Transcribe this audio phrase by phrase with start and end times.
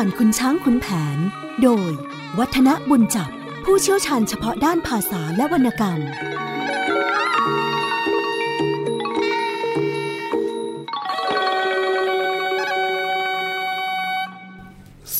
[0.00, 0.86] ผ่านคุณช้างคุณแผ
[1.16, 1.18] น
[1.62, 1.90] โดย
[2.38, 3.30] วัฒนบุญจับ
[3.64, 6.00] ผู้เชี่ยวชาญเฉพาะด้านภาษาและวรรณกรรม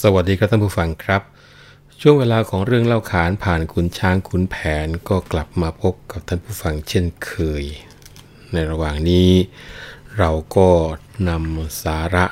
[0.00, 1.22] สวัสดีครับท่านผู้ฟังครับ
[2.00, 4.56] ช่วงเวลาของเรื่องเล่าขานผ่านคุณช้างคุณแผ
[4.86, 7.32] นก็กลับมาพบกับท่านผู้ฟังเช่นเค
[7.62, 7.64] ย
[8.52, 9.30] ในระหว่างนี้
[10.18, 10.68] เราก็
[11.28, 12.26] นำสาระ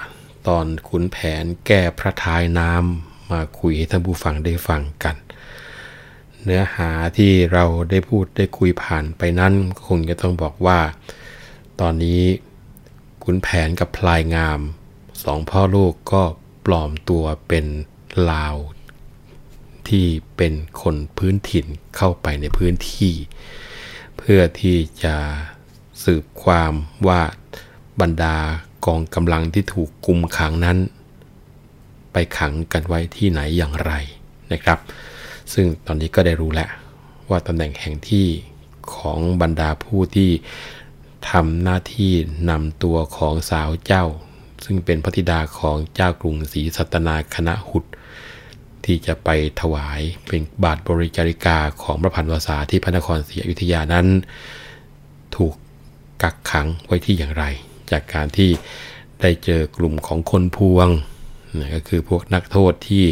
[0.46, 5.16] ตอนขุนแผนแก้พระทายน้ำมาคุยให้ท่านผู้ฟังได้ฟังกัน
[6.44, 9.52] เนื้อหาที่เราได้พูดได้คุยผ่านไปนั้น
[9.86, 10.80] คงจะต้องบอกว่า
[11.80, 12.22] ตอนนี้
[13.24, 14.60] ขุนแผนกับพลายงาม
[15.22, 16.22] สองพ่อลูกก็
[16.66, 17.66] ปลอมตัวเป็น
[18.30, 18.56] ลาว
[19.88, 20.06] ที่
[20.36, 23.14] เป็นคนพื้นถิ่นเข้าไปในพื้นที่
[24.18, 25.16] เพื่อที่จะ
[26.04, 26.72] สืบความ
[27.08, 27.22] ว่า
[28.00, 28.38] บรรดา
[28.86, 30.78] กองกำลังที่ถูกกุมขังนั้น
[32.12, 33.92] ไปขังกันไว้ที่ไหนอย่างไร
[34.52, 34.78] นะครับ
[35.52, 36.70] ซึ่งตอนนี้ก็ได้รู้แล้ว
[37.28, 38.26] ว่าตำแหน่งแห่งที่
[38.94, 40.30] ของบรรดาผู้ที่
[41.30, 42.12] ทำหน้าที่
[42.50, 44.04] นำตัวของสาวเจ้า
[44.64, 47.84] ซึ่งเป็นพระธิดาของเจ้ากรุงศรีสัตนาคณะหุด
[48.84, 49.28] ที่จะไป
[49.60, 54.06] ถวายเป็นบาทบริจาริกาของพระพันวษาที่พระนครศรีอยุธยานั้น
[55.36, 55.54] ถูก
[56.22, 57.44] กักขังไว้ที่อย่างไร
[57.90, 58.50] จากการที่
[59.20, 60.88] ได้เจอกลุ่มของคนพวง
[61.60, 63.04] นะก็คือพวกนักโทษที่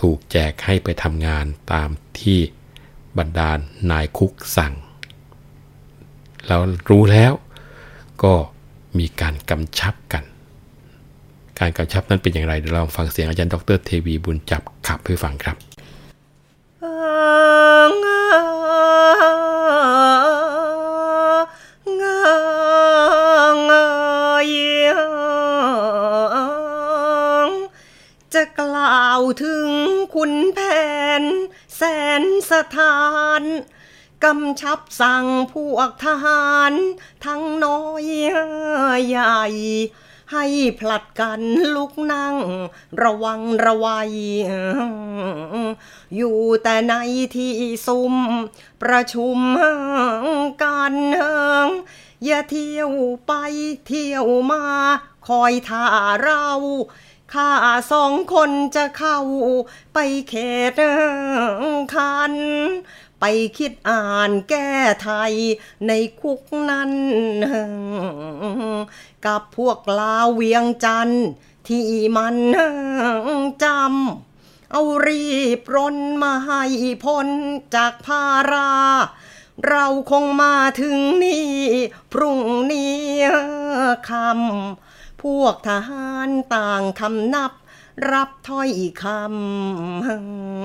[0.00, 1.88] ถูกแจกให้ไปทำงานตาม
[2.20, 2.38] ที่
[3.18, 3.58] บรรดาล
[3.90, 4.74] นายคุกสั่ง
[6.46, 7.32] แล้วรู้แล้ว
[8.22, 8.34] ก็
[8.98, 10.24] มีการกำชับกัน
[11.58, 15.56] การกำชับนั้นเป็นอย่างไรเดี๋ยวเราฟังเสียงอาจารย์ดรเทวีบุญจับขับให้ฟังครับ
[29.14, 29.70] ล่าวถึง
[30.14, 30.60] คุณแผ
[31.20, 31.22] น
[31.76, 31.82] แส
[32.20, 32.98] นสถา
[33.40, 33.42] น
[34.24, 36.72] กำชับสั่งพวกทหาร
[37.24, 38.04] ทั้งน้อย
[39.08, 39.44] ใหญ่
[40.32, 40.44] ให้
[40.78, 41.42] ผลัดกัน
[41.74, 42.36] ลุกนั่ง
[43.02, 44.12] ระวังระวัย
[46.16, 46.94] อยู่แต่ใน
[47.34, 47.54] ที่
[47.86, 48.14] ซุ่ม
[48.82, 49.38] ประชุม
[50.62, 50.94] กัน
[52.24, 52.90] อย่าเที่ยว
[53.26, 53.32] ไป
[53.86, 54.64] เที่ยวมา
[55.28, 55.84] คอยท่า
[56.20, 56.46] เรา
[57.34, 57.52] ข้า
[57.92, 59.18] สองคนจะเข้า
[59.94, 60.34] ไปเข
[60.78, 60.80] ต
[61.94, 62.34] คัน
[63.20, 63.24] ไป
[63.58, 64.70] คิดอ่านแก้
[65.02, 65.32] ไทย
[65.86, 66.40] ในคุก
[66.70, 66.92] นั้น
[69.26, 71.26] กับพวกลาเวียงจันทร์
[71.68, 72.36] ที่มัน
[73.64, 75.26] จำ เอารี
[75.58, 76.62] บร้นมาให้
[77.04, 77.28] พ้น
[77.74, 78.72] จากภารา
[79.68, 81.46] เราคงมาถึงนี่
[82.12, 82.40] พรุ่ง
[82.72, 82.98] นี้
[84.08, 84.93] คำ
[85.24, 87.52] พวกทหารต่างคำนับ
[88.10, 88.70] รับถ้อย
[89.02, 89.04] ค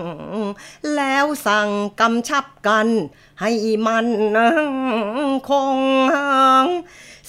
[0.08, 1.70] ำ แล้วสั่ง
[2.02, 2.88] กำชับกัน
[3.42, 3.52] ให้
[3.88, 4.08] มัน
[5.50, 5.78] คง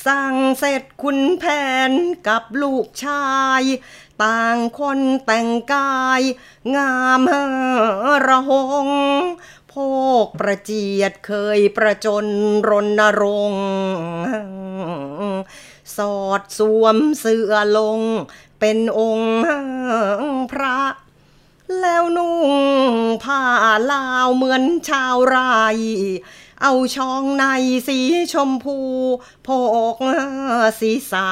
[0.06, 1.44] สั่งเสร็จคุณแผ
[1.88, 1.90] น
[2.28, 3.28] กับลูกชา
[3.60, 3.62] ย
[4.22, 6.22] ต่างคนแต่งกาย
[6.76, 7.20] งาม
[8.26, 8.50] ระห
[8.86, 8.88] ง
[9.68, 9.74] โพ
[10.24, 12.26] กประเจียดเคยประจน
[12.68, 12.70] ร
[13.00, 13.66] ณรงค์
[15.96, 18.00] สอดสวมเสื้อลง
[18.60, 19.32] เป็นองค์
[20.52, 20.78] พระ
[21.80, 22.50] แล้วนุ่ง
[23.24, 23.42] ผ้า
[23.92, 25.36] ลาวเหมือนชาวไร
[26.62, 27.44] เอาช่องใน
[27.88, 27.98] สี
[28.32, 28.78] ชมพู
[29.44, 29.48] โพ
[29.94, 29.96] ก
[30.80, 31.30] ศีรษะ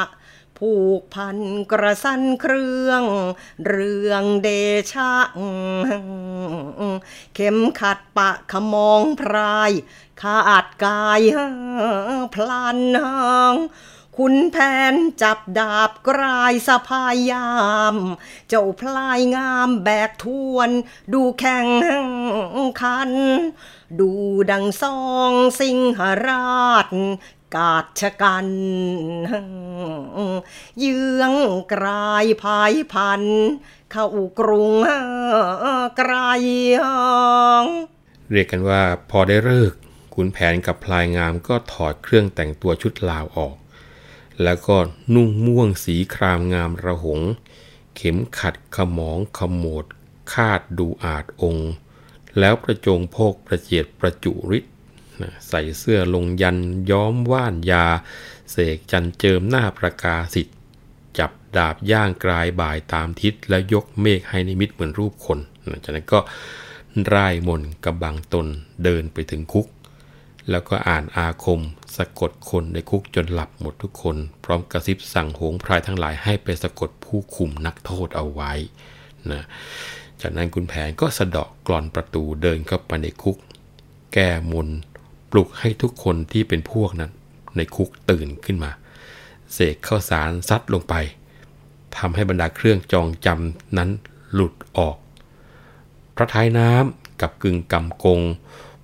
[0.58, 1.38] ผูกพัน
[1.70, 3.02] กระสันเครื่อง
[3.66, 4.48] เรื่องเด
[4.92, 5.12] ชะ
[7.34, 9.72] เข็มขัดปะขมองพราย
[10.22, 11.20] ขาดกาย
[12.34, 12.78] พลัน
[14.22, 14.56] คุณแผ
[14.92, 17.50] นจับดาบกลายสะพายยา
[17.94, 17.96] ม
[18.48, 20.70] เจ้าพลายงามแบกทวน
[21.12, 21.68] ดูแข่ง
[22.80, 23.12] คัน
[24.00, 24.10] ดู
[24.50, 25.00] ดังซอ
[25.30, 26.86] งสิงหราช
[27.56, 28.48] กาดชะกัน
[30.78, 31.32] เยื้อง
[31.72, 33.22] กลายภายพัน
[33.92, 34.06] เข้า
[34.38, 34.72] กรุง
[35.96, 36.12] ไกล
[38.30, 39.72] เรียกกันว่าพอได้เลิก
[40.14, 43.56] ขุนแผนกับพลายงามก็ถอดเครื่องแต่งตัวชุดลาวออก
[44.42, 44.76] แล้วก็
[45.14, 47.20] นุ่งม่วงสีครามงามระหง
[47.96, 49.84] เข็มขัดขมองขมวด
[50.32, 51.72] คาดดูอาจองค์
[52.38, 54.72] แล้วประจงโพกประเจียดประจุฤทธิ์
[55.48, 56.58] ใส่เสื้อลงยัน
[56.90, 57.86] ย้อมว่านยา
[58.50, 60.56] เสกจันเจิมหน้าประกาศิทธิ์
[61.18, 65.38] จับดาบย่างกลายบ่ายตามทิศแล้วยกเมฆให้นิมิตเหมือนรูปคน
[65.84, 66.20] จากนั้นก็
[67.14, 68.46] ร่ายมนกำบังตน
[68.84, 69.66] เดินไปถึงคุก
[70.50, 71.60] แล้วก็อ่านอาคม
[71.96, 78.52] สะกดคนในคุกจนหลับหมดทุกคน พร้อมกระซิบสั่งโหงพรายทั้งหลายให้ไปสะกดผู้คุมนักโทษเอาไว้
[79.30, 79.42] นะ
[80.20, 83.36] จากนั้นคุณแผนก็สะเดาะกรอนประตูเดินเข้าไปในคุก
[84.12, 84.68] แก้มน
[85.30, 87.10] ปลุกให้ทุกคนที่เป็นพวกนั้น
[87.56, 88.70] ในคุกตื่นขึ้นมา
[89.52, 90.94] เสกข้าวสารซัดลงไป
[91.96, 93.90] ทำให้บรรดาเครื่องจองจำนั้น
[94.32, 94.96] หลุดออก
[96.16, 98.20] พระท้ายน้ำกับกึ่งกำกง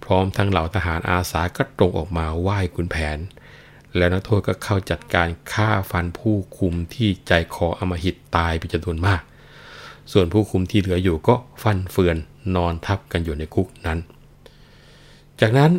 [0.05, 3.19] พร้อมทั้งเหล่าทหารอาสาก็ตรงออกมาไหว้คุณแผน
[3.97, 9.23] แล้วนักโทษก็เข้าจัดการฆ่าฟันผู้คุมที่ใจคออมหิตตายเป็นจำนวนมาก
[10.13, 12.17] ส่วนผู้คุมที่เหลืออยู่ก็ฟันเฟือน
[12.55, 13.99] นอนทับกันอยู่ในคุกนั้น
[15.41, 15.73] จากนั้น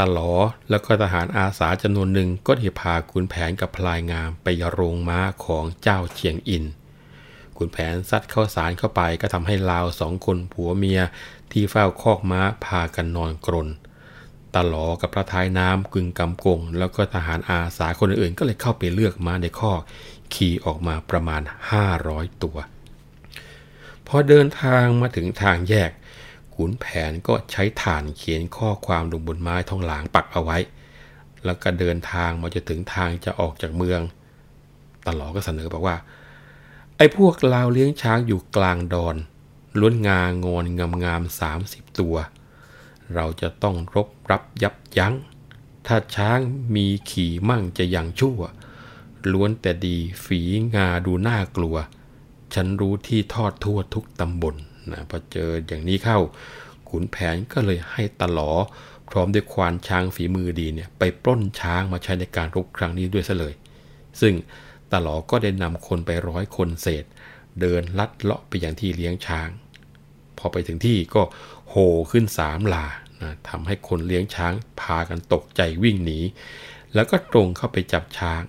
[0.00, 0.32] ตลอ
[0.70, 6.64] แล้วก็ทหารอาสาจำนวนหนึ่งก็ได้พาขุนแผนกับพลายงามไปโรงม้าของเจ้าเชียงอิน
[7.56, 11.00] ขุนแผนซัดเข้าสารเข้าไปก็ทำให้ลาวสองคนผัวเมีย
[11.56, 13.68] ที่เฝ้าคอกม้าพากันนอนกรน
[14.56, 19.80] ตลอกับพระท้ายน้ำกึ่งกำกง แล้วก็ทหารอาสาคนอื่นก็เลยเข้าไปเลือกม้าในคอก
[20.34, 21.42] ขี่ออกมาประมาณ
[21.92, 22.56] 500 ตัว
[24.06, 25.90] พอเดินทางมาถึงทางแยก
[26.54, 30.58] ขุนแผนก็ใช้ฐานเขียนข้อความลงบนไม้ทองหลางปักเอาไว้
[31.44, 34.00] แล้วก็เดินทางมาจะถึงทางจะออกจากเมือง
[35.06, 35.96] ตลอก็เสนอบอกว่า
[36.96, 39.16] ไอ้พวกลาวเลี้ยงช้างอยู่กลางดอน
[39.78, 42.16] ล้วนงางอนงามงามสามสิบตัว
[43.14, 45.14] เราจะต้องรบรับยับยัง้ง
[45.86, 46.38] ถ้าช้าง
[46.74, 48.40] มีขี่มั่งจะยังชั่ว
[49.32, 50.40] ล้วนแต่ดีฝี
[50.74, 51.76] งาดูน่ากลัว
[52.54, 54.54] ฉันรู้ที่ทอดทั่วทุกตำบล
[54.90, 56.18] นะพอเจออย่างนี้เข้า
[56.88, 58.52] ขุนแผนก็เลยให้ตะลอ
[59.08, 63.54] พร้อมด้วยควานช้างฝีมือดีเนี่ยไปปล้นช้างมาใช้ในการรบครั้งนี้ด้วยซะเลย
[64.20, 64.34] ซึ่ง
[64.92, 67.04] ตะลอก็ได้นำคนไปร้อยคนเศษ
[67.60, 69.48] เดินลัดเลาะไปอย่างที่เลี้ยงช้าง
[70.44, 71.22] อไปถึงที่ก็
[71.70, 72.86] โห่ขึ้นสามลา
[73.22, 76.20] นะทำให้คนเลี้ยงช้างพากันตกใจวิ่งหนี
[76.94, 78.42] แล้วก็ตรงเข้าไปจับช้าง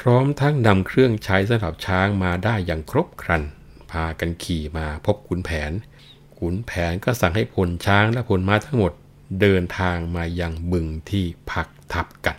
[0.00, 3.42] พร้อมทั้งนำเครื่องใช้สำหรับช้างมาได้อย่างครบครัน
[3.92, 5.72] พากันขี่มาพบขุนแผน
[6.38, 8.92] ขุนแผนก็สั่งให้พลช้างและพลม้าทั้งหมด
[9.40, 12.36] เดินทางมายังบึงที่พักทับกัน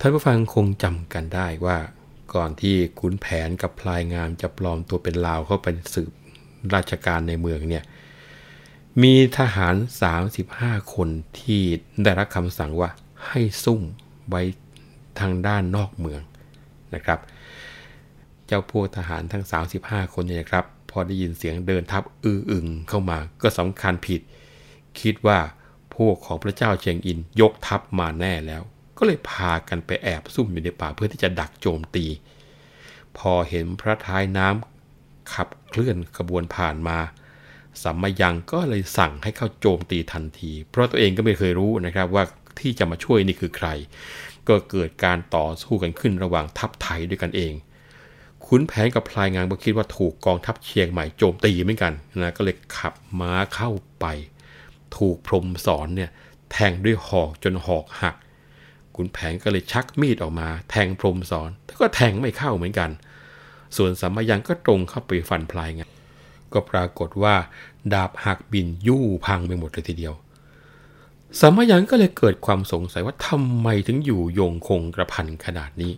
[0.00, 1.78] ท่านผู้ฟังคงจำกันได้ว่า
[2.34, 6.12] ก่อนที่ขุนแผนกับพลายงามจะปลอมตัวเป็นลาวเข้าไปสืบ
[6.74, 7.84] ราชการในเมืองเนี่ย
[9.02, 9.74] มีทหาร
[10.32, 11.08] 35 คน
[11.38, 11.60] ที่
[12.02, 12.90] ได้รับคำสั่งว่า
[13.26, 13.80] ให้ซุ่ม
[14.28, 14.42] ไว้
[15.20, 16.20] ทางด้านนอกเมือง
[16.94, 17.18] นะครับ
[18.46, 19.44] เจ้าพวกทหารทั้ง
[19.80, 24.20] 35 คนเนี่ยครับ พอได้ยินเสียงเดินทัพอืออึงเข้ามาก็สำคัญผิด
[25.00, 25.38] คิดว่า
[25.94, 28.62] พวกของพระเจ้าเชียงอินยกทัพมาแน่แล้ว
[28.98, 32.06] ก็เลยพากันไปแอบซุ่มอยู่ในป่าเพื่อที่จะดักโจมตี
[33.18, 34.75] พอเห็นพระท้ายน้ำ
[35.32, 36.98] ขับเคลื่อนขบวนผ่านมา
[37.82, 42.24] สัมมายังก็เลยสั่งให้เข้าโจมตีทันที เพราะตัวเองก็ไม่เคยรู้นะครับว่า
[42.60, 43.68] ที่จะมาช่วยนี่คือใคร
[44.48, 47.54] ก็เกิดการต่อสู้กันขึ้นระหว่างทัพไทยด้วยกันเอง
[48.46, 51.92] ขุนแผนกับพลายงานก็คิดว่าถูกกองทัพเชียงใหม่โจมตีเหมือนกัน
[52.22, 53.70] นะก็เลยขับม้าเข้า
[54.00, 54.06] ไป
[54.96, 56.10] ถูกพรมสอนเนี่ย
[56.52, 58.16] แทงด้วยหอกจนหอกหัก
[58.96, 62.90] ขุนแผนก็เลยชักมีดออกมา แทงพรมสอนแต่ก็แทงไม่เข้าเหมือนกัน
[63.76, 65.88] ส่วนสัมมายังก็ตรงเข้าไปฟันพลายงา
[66.52, 67.34] ก็ปรากฏว่า
[67.92, 70.14] ดาบหักบินยู่พังไปหมดเลยทีเดียว
[71.40, 75.92] สัมมายังก็เลยเกิดความสงสัยว่าทำไมถึงอยู่ยงคงกระพันขนาดนี้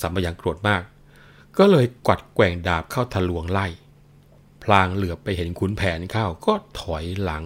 [0.00, 0.82] สัมมายังโกรธมาก
[1.58, 3.66] ก็เลยกวัดแกว่งดาบเข้าทะลวงไล่
[4.62, 7.44] พลางเหลือไปเห็นขุนแผนเข้าก็ถอยหลัง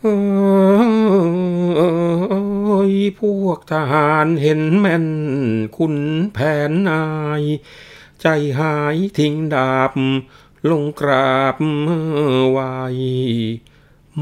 [0.00, 5.06] เอ้ยพวกทหารเห็นแม่น
[5.76, 5.96] ขุน
[6.32, 6.38] แผ
[6.68, 7.02] นนา
[7.40, 7.42] ย
[8.20, 8.26] ใจ
[8.58, 9.92] หายทิ้งดาบ
[10.70, 11.56] ลงกราบ
[12.50, 12.74] ไว้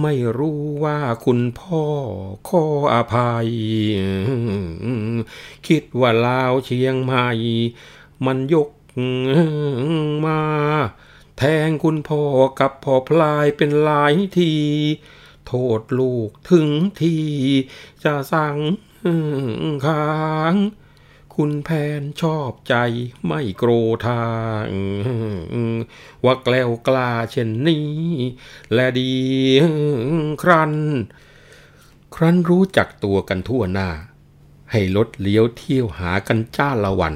[0.00, 1.84] ไม่รู้ว่าคุณพ่อ
[2.48, 3.48] ขออภัย
[5.66, 7.28] คิดว่าลาวเชียงใหม่
[8.24, 8.70] มันยก
[10.24, 10.42] มา
[11.38, 12.22] แทงคุณพ่อ
[12.60, 14.54] กับพ่อพลายเป็นหลายที
[15.46, 16.68] โทษลูกถึง
[17.00, 17.16] ที
[18.04, 18.56] จะสั่ง
[19.86, 20.06] ค้า
[20.52, 20.54] ง
[21.40, 22.74] คุณแพนชอบใจ
[23.26, 23.70] ไม่โกร
[24.04, 24.22] ธา
[26.24, 27.86] ว่าแกล้วกล้าเช่นนี้
[28.74, 29.14] และดี
[30.42, 30.72] ครัน
[32.14, 33.88] ครั้นรู้จักตัวกันทั่วหน้า
[34.70, 37.14] ให้ลดเลี้ยวเที่ยวหากันจ้าละวัน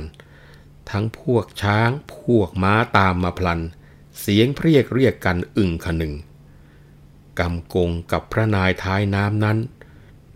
[0.91, 3.61] ทั้งพวกช้างพวกม้าตามมาพลัน
[4.21, 6.15] เสียงเรียกเรียกกันอึ่งขนึง
[7.39, 9.59] กำกงกับพระนายท้ายน้ำนั้น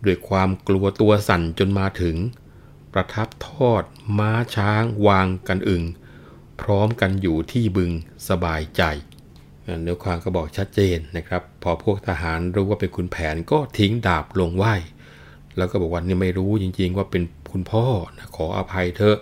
[0.05, 2.17] ด้วยความกลัวตัวสั่นจนมาถึง
[2.95, 3.83] ประทับทอด
[4.17, 5.83] ม้าช้างวางกันอึง
[6.61, 7.91] พร้อมกันอยู่ที่บึง
[8.29, 8.83] สบายใจ
[9.81, 14.65] เนื้อความก็บอกชัดเจนนะครับ พอพวกทหารรู้ว่าเป็นคุณแผนก็ทิ้งดาบลงไหว
[15.57, 17.85] แล้วก็บอกว่านี่ไม่รู้จริงๆว่าเป็นคุณพ่อ
[18.17, 19.17] นะขออภัยเถอะ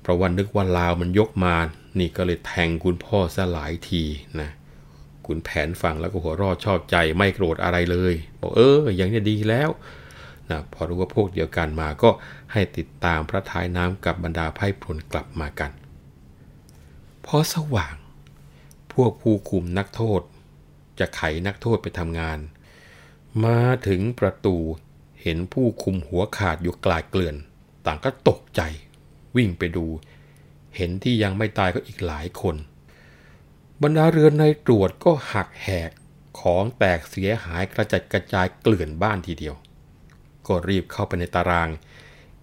[0.00, 1.54] เพราะวันนึกว่าลาวมันยกมา
[1.98, 4.02] นี่ก็เลยแทงคุณพ่อซะหลายที
[4.40, 4.50] นะ
[5.26, 9.70] คุณแผนฟังแล้วก็หัวรอดชอบใจไม่โกรธอะไรเลย บอกเอออย่างนี้ดีแล้ว
[10.50, 12.10] นะพอรู้ว่าพวกเดียวกันมาก็
[12.52, 15.70] ให้ติดตามพระท้ายน้ำกับบรรดาไพ่พลกลับมากัน
[17.26, 17.96] พอสว่าง
[18.92, 20.20] พวกผู้คุมนักโทษ
[20.98, 22.38] จะไขนักโทษไปทำงาน
[23.44, 24.56] มาถึงประตู
[25.22, 27.36] เห็นผู้คุมหัวขาดอยู่กลายเกลื่อน
[27.86, 28.60] ต่างก็ตกใจ
[29.36, 29.86] วิ่งไปดู
[30.76, 32.56] เห็นที่ยังไม่ตายก็อีกหลายคน
[33.82, 35.90] บรรดาเรือนในตรวจก็หักแหก
[36.40, 39.54] ของแตกเสียหายกระจัดกระจายเกลื่อนบ้านทีเดียว
[40.46, 41.68] ก็รีบเข้าไปในตาราง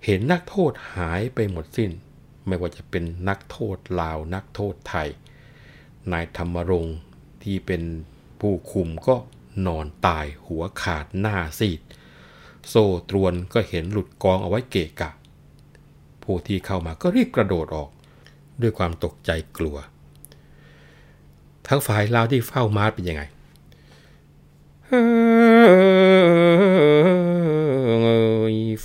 [0.05, 1.91] เห็นนักโทษหายไปหมดสิ้น
[2.47, 5.09] ไม่ว่าจะเป็นนักโทษลาวนักโทษไทย
[6.11, 6.97] นายธรรมรงค์
[7.43, 7.81] ที่เป็น
[8.39, 9.15] ผู้คุมก็
[9.67, 11.81] นอนตายหัวขาดหน้าซีด
[12.69, 15.11] โซ่ตรวนก็เห็นหลุดกองเอาไว้เกะกะ
[16.23, 17.89] ผู้ที่เข้ามาก็รีบกระโดดออก
[18.61, 19.77] ด้วยความตกใจกลัว
[21.67, 23.23] ทั้งฝ่ายลาวที่เฝ้ามาร์เป็นยังไง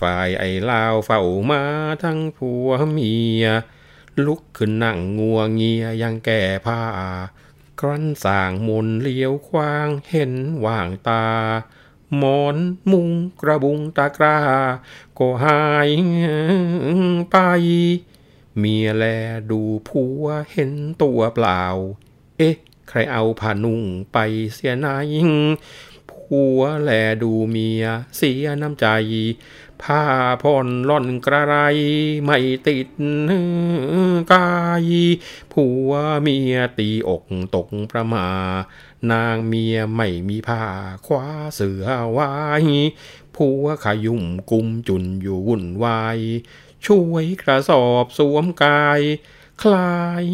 [0.00, 1.62] ฝ่ายไอ้ลาวเฝ้ามา
[2.02, 3.44] ทั้งผัวเมีย
[4.26, 6.80] ลุกขึ้นนั่งงัวเงียยังแก่ผ้า
[7.80, 10.32] ครั้นสางมนเลี้ยวควางเห็น
[10.64, 11.26] ว่างตา
[12.16, 12.56] หมอน
[12.90, 14.38] มุงกระบุงตากรา
[15.18, 15.90] ก็หาย
[17.30, 17.36] ไป
[18.58, 19.04] เมียแล
[19.50, 21.62] ดูผัวเห็นตัวเปล่า
[22.38, 22.56] เอ๊ะ
[22.88, 24.18] ใครเอาผ้านุ่งไป
[24.54, 25.06] เสียนาย
[26.12, 26.90] ผัวแล
[27.22, 27.84] ดูเมีย
[28.16, 28.86] เสียน้ำใจ
[29.82, 30.04] ผ้า
[30.42, 31.54] ผ่อนล่อนกระไร
[32.24, 32.88] ไม่ติด
[34.32, 34.84] กาย
[35.52, 35.90] ผัว
[36.22, 38.28] เมียตีอกตกประมา
[39.10, 40.64] นางเมียไม่มีผ้า
[41.06, 42.30] คว้าเสือไว้
[43.36, 46.18] ผัวขยุ่มกุมจุนอยู่วุ่นวาย
[46.86, 49.00] ช่วยกระสอบสวมกาย
[49.62, 50.26] คลาย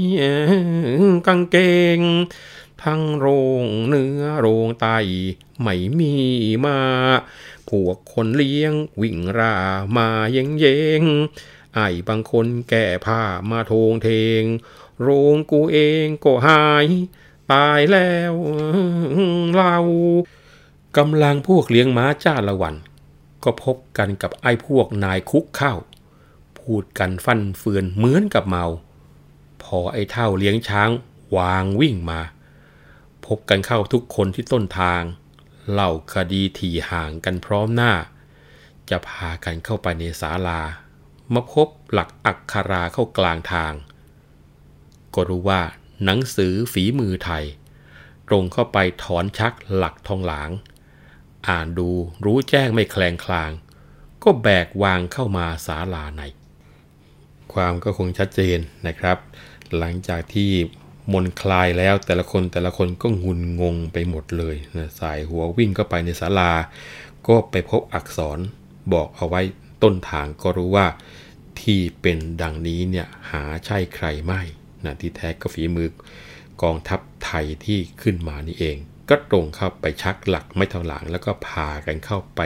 [1.27, 1.57] กางเก
[1.99, 2.01] ง
[2.83, 3.27] ทั้งโร
[3.65, 4.87] งเนื้อโรงไต
[5.63, 6.15] ไม่มี
[6.65, 6.79] มา
[7.69, 9.55] พวกคนเลี้ยง วิ่งรา
[9.97, 10.67] มาเยงเย
[11.01, 11.03] ง
[11.75, 14.09] ไอ้บางคนแก่ผ้ามาโทงเท
[14.41, 14.43] ง
[15.01, 16.87] โรงกูเองก็หาย
[17.53, 18.35] ตายแล้ว
[19.55, 19.77] เรา
[20.97, 22.75] กำลังพวกเลี้ยงม้าจ้าละวัน
[23.45, 25.75] ก็พบกันกับไอ้พวกนายคุกเข้า
[26.59, 28.67] พูดกันฟันเฟือนเหมือนกับเมา
[29.63, 30.91] พอไอ้เท่าเลี้ยงช้าง
[31.37, 32.21] วางวิ่งมา
[33.27, 35.03] พบกันเข้าทุกคนที่ต้นทาง
[35.73, 37.93] เล่าคดีถี่ห่างกันพร้อมหน้า
[38.91, 40.61] จะพากันเข้าไปในศาลา
[41.35, 43.73] มาพบหลักอักขราเข้ากลางทาง
[45.15, 45.63] ก็รู้ว่า
[46.05, 47.45] หนังสือฝีมือไทย
[48.29, 50.51] ตรงเข้าไปถอนชักหลักทองหลาง
[51.49, 51.91] อ่านดู
[52.25, 53.51] รู้แจ้งไม่แคลงคลาง
[54.23, 56.23] ก็แบกวางเข้ามาศาลาใน
[57.53, 59.19] ความก็คงชัดเจนนะครับ
[59.77, 60.51] หลังจากที่
[61.13, 66.53] มนคลายแล้วแต่ละคนแต่ละคนก็งุนงงไปหมดเลยนะสายหัววิ่งเข้าไปในศาลา
[67.29, 68.39] ก็ไปพบอักษร
[68.93, 69.41] บอกเอาไว้
[69.83, 70.87] ต้นทางก็รู้ว่า
[71.61, 74.43] ที่เป็นดังนี้เนี่ยหาใช่ใครไม่
[74.85, 75.89] นะที่แท้ก็ฝีมือ
[76.63, 78.77] กองทัพไทยที่ขึ้นมานี่เอง
[79.09, 82.41] ก็ตรงเข้าไปชักหลักไม่ทางหลังแล้วก็พากันเข้าไป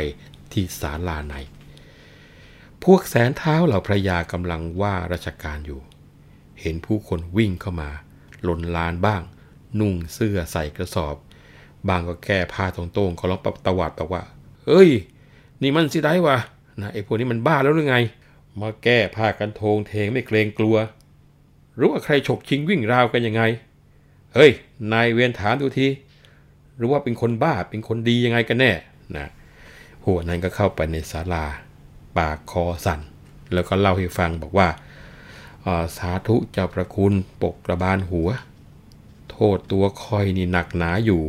[0.52, 1.34] ที่ศาลาใน
[2.84, 5.80] พวกแสนเท้าเหล่าพระยากำลังว่าราชการอยู่
[6.60, 7.90] เห็นผู้คนวิ่งเข้ามา
[8.44, 9.22] หล่นลานบ้าง
[9.80, 11.16] นุ่งเสื้อใส่กระสอบ
[11.88, 14.22] บางก็แก้ผ้าตรงๆก็ร้องปตวัดบอกว่า
[14.66, 14.90] เฮ้ย
[15.62, 16.38] นี่มันสิได้วะ
[16.80, 17.96] นะไอ้พวกนี้มันบ้าแล้วหรือไง
[18.60, 20.76] มาแก้ผ้ากันโทงเทงไม่เกรงกลัว
[21.78, 23.42] รู้ว่าใครฉกชิงวิ่งราวกันยังไง
[24.34, 24.52] เฮ้ย
[24.92, 25.86] นายเวียนถามดูที
[26.80, 28.72] รือว่าเป็นคนบ้าเป็นคนดียังไงกันแน่
[29.16, 29.26] นะ
[30.04, 31.46] หัวนั้นก็เข้าไปในศาลา
[32.16, 33.00] ปากคอสั่น
[33.52, 34.68] แล้วก็เล่าให้ฟังบอกว่า
[35.96, 37.12] สาธุเจ้าประคุณ
[37.42, 38.28] ปกกระบาลหัว
[39.30, 41.22] โทษตัวคอยนี่หนักหนาอยู่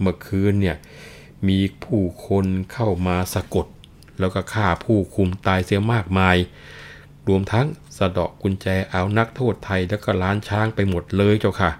[0.00, 0.76] เมื่อคืนเนี่ย
[1.48, 3.66] มีผู้คนเข้ามาสะกด
[4.20, 6.36] แล้วก็ฆ่าผู้คุมตายเสียมากมาย
[7.28, 7.66] รวมทั้ง
[7.98, 11.70] สะเดาะกุญแจเอานักโทษไทยแล้วก็ล้านช้างไปหมดเลยเจ้าค่ะ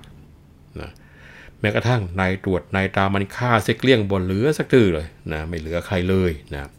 [0.80, 0.90] นะ
[1.60, 6.70] แม้กระทั่งนายตรวจนายตามันฆ่าเสกเลี่ยงบนเหลือสักตื้อเลยนะไม่เหลือใครเลยนะ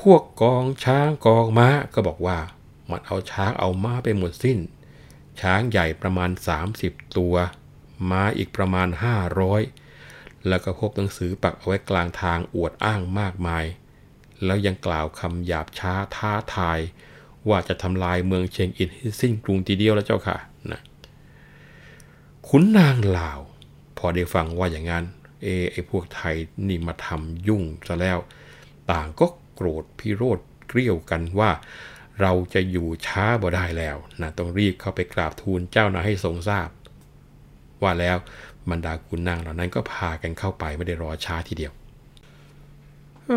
[0.00, 2.38] พวกกองช้างกองม้าก็บอกว่า
[2.90, 4.58] มันเอาช้างเอาม้าไปหมดสิ้น
[5.40, 6.30] ช้างใหญ่ประมาณ
[6.72, 7.34] 30 ตัว
[8.10, 8.88] ม้าอีกประมาณ
[9.66, 13.64] 500 แล้วก็พบหนังสือปักเอาไว้กลางทางอวดอ้างมากมาย
[14.44, 16.80] แล้วยังกล่าวคำหยาบช้าท้าทาย
[17.48, 20.36] ว่าจะทำลายเมืองเชียงอินให้สิ้นกรุงทีเดียวแล้วเจ้าค่ะ
[20.72, 20.80] นะ
[22.48, 23.40] ขุนนางลาว
[23.98, 25.04] พอได้ฟังว่าอย่างนั้น
[25.42, 26.36] เอไอพวกไทย
[26.68, 28.18] นี่มาทำยุ่งซะแล้ว
[28.90, 31.50] ต่างก็โกรธพิโรธเกลี้ยวกันว่า
[32.20, 36.68] เราจะอยู่ช้าบ่ได้แล้วนะต้องรีบเข้าไปกราบทูลเจ้านายให้ทรงทราบ
[37.82, 38.16] ว่าแล้ว
[38.70, 41.72] บรรดาคุณนางเหล่านั้นก็พากันเข้าไปไม่ได้รอช้าทีเดียว
[43.26, 43.32] เอ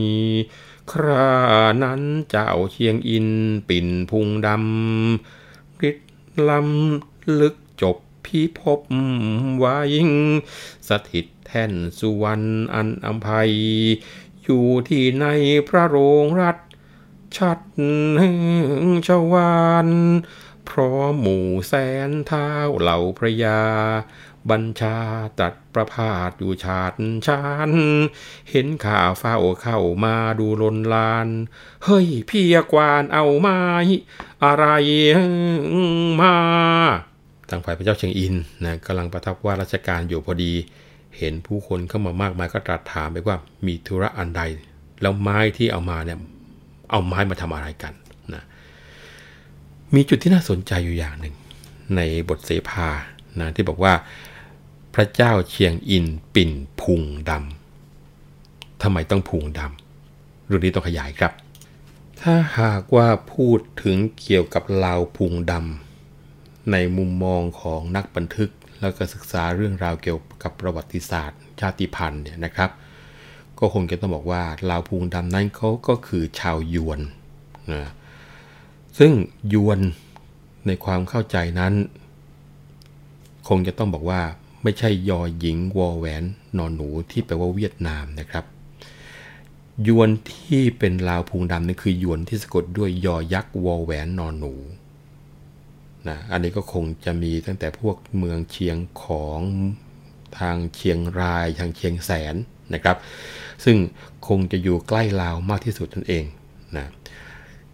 [0.00, 0.02] ย
[0.90, 1.32] ครา
[1.82, 3.28] นั้นเจ้าเชียงอิน
[3.68, 6.10] ปิ่นพุงดำฤทธิ์
[6.48, 8.80] ลำลึกจบพิภพ
[9.62, 10.10] วายิง
[10.88, 13.52] สถิต แท่นสุวรรณอันอัมภัย
[14.42, 15.26] อยู่ที่ใน
[15.68, 16.56] พระโรงรัฐ
[17.36, 17.58] ชัด
[19.06, 19.88] ชวาน
[20.68, 21.74] พร้อมหมู่แส
[22.08, 22.50] นเท้า
[22.80, 23.60] เหล่าพระยา
[24.50, 24.98] บัญชา
[25.40, 27.72] ตัดประพาสอยู่ชาติชาน
[28.50, 31.28] เห็นข่าเฝ้าเข้ามาดูลนลาน
[31.84, 33.60] เฮ้ยพียกวานเอาไม้
[34.44, 34.66] อะไร
[36.20, 36.36] มา
[37.50, 40.52] ทางฝ่ายพระเจ้าเชียงอินนะกำลังประทับว่าราชการอยู่พอดี
[41.18, 44.42] เห็นผู้คนเข้ามามากมายก็ตรัสถามไปว่ามีธุระอันใด
[45.02, 46.18] แล้วไม้ที่เอามาเนี่ย
[46.90, 47.92] เอาไม้มาทำอะไรกัน
[48.34, 48.42] นะ
[49.94, 51.34] มีจุดที่น่าสนใจอยู่อย่างหนึ่ง
[51.96, 52.88] ในบทเสภา
[53.40, 53.94] นะที่บอกว่า
[54.94, 61.32] พระเจ้าเชียงอินปิ่นพุงดำทำไมต้องพุงดำเรื่องนี้ต้องขยายครับ
[62.20, 72.70] ถ้าหากว่าพูดถึงเกี่ยวกับลาวพุงดำในมุมมองของนักบันทึก แล้วก็ศึกษาเรื่องราวเกี่ยวกับประวัติศาสตร์ ชาติพันธุ์เนี่ยนะครับ
[73.58, 77.00] ก็คงจะต้องบอกว่าลาวพุงดำนั้นเขาก็คือชาวยวน
[77.72, 77.90] นะ
[78.98, 79.12] ซึ่ง
[79.52, 79.80] ยวน
[80.66, 81.74] ในความเข้าใจนั้น
[83.48, 84.20] คงจะต้องบอกว่า
[84.62, 86.24] ไม่ใช่ยอหญิงวอแหวน
[86.58, 88.44] นอนหนูที่แปลว่าเวียดนามนะครับ
[89.86, 94.54] ยวนที่เป็นลาวพุงดำนั่นคือยวนที่สะกดด้วยยอยักษ์วอแหวนนอนหนู
[96.08, 99.40] นะอันนี้ก็คงจะมีตั้งแต่พวกเมืองเชียงของ
[100.38, 102.34] ทางเชียงรายทางเชียงแสน
[102.74, 102.96] นะครับ
[103.64, 103.76] ซึ่ง
[104.28, 106.24] คงจะอยู่ใกล้ลาวมากที่สุดนั่นเอง
[106.76, 106.86] นะ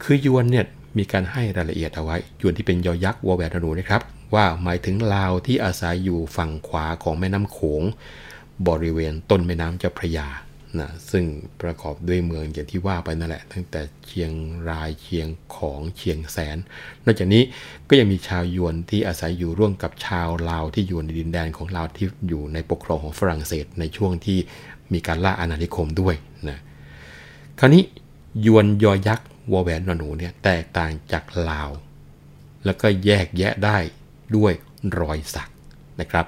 [0.03, 0.67] คือยวนเนี่ย
[0.99, 4.03] มีการให้รายละเอียดเอาไว้ยวนที่เป็นยอยักษ์วอแหวนนอนหนูนะครับ
[4.35, 7.83] ว่าหมายถึงลาวที่อาศัยอยู่ฝั่งขวาของแม่น้ำโขง
[8.69, 10.29] บริเวณต้นแม่น้ำเจ้าพระยา
[10.81, 11.25] นะซึ่ง
[11.63, 14.33] ประกอบด้วยเมืองอย่างที่ว่าไปนั่นแหละ ตั้งแต่เชียง
[14.71, 16.59] รายเชียงของเชียงแสน
[17.05, 17.43] นอกจากนี้
[17.89, 24.39] ก็ยังมีชาวยวนที่อาศัยอยู่ร่วมกับชาวลาวที่อยู่ในดินแดนของลาวที่อยู่ในปกครองของฝรั่งเศสในช่วงที่
[24.93, 26.15] มีการล่าอาณานิคมด้วย
[26.49, 26.59] นะ
[27.59, 27.83] คราวนี้
[28.47, 31.71] ยวนยอยักษ์วอแหวนนอนหนูเนี่ยแตกต่างจากลาว
[32.65, 33.79] แล้วก็แยกแยะได้
[34.37, 34.53] ด้วย
[35.01, 35.49] รอยสัก
[36.01, 36.27] นะครับ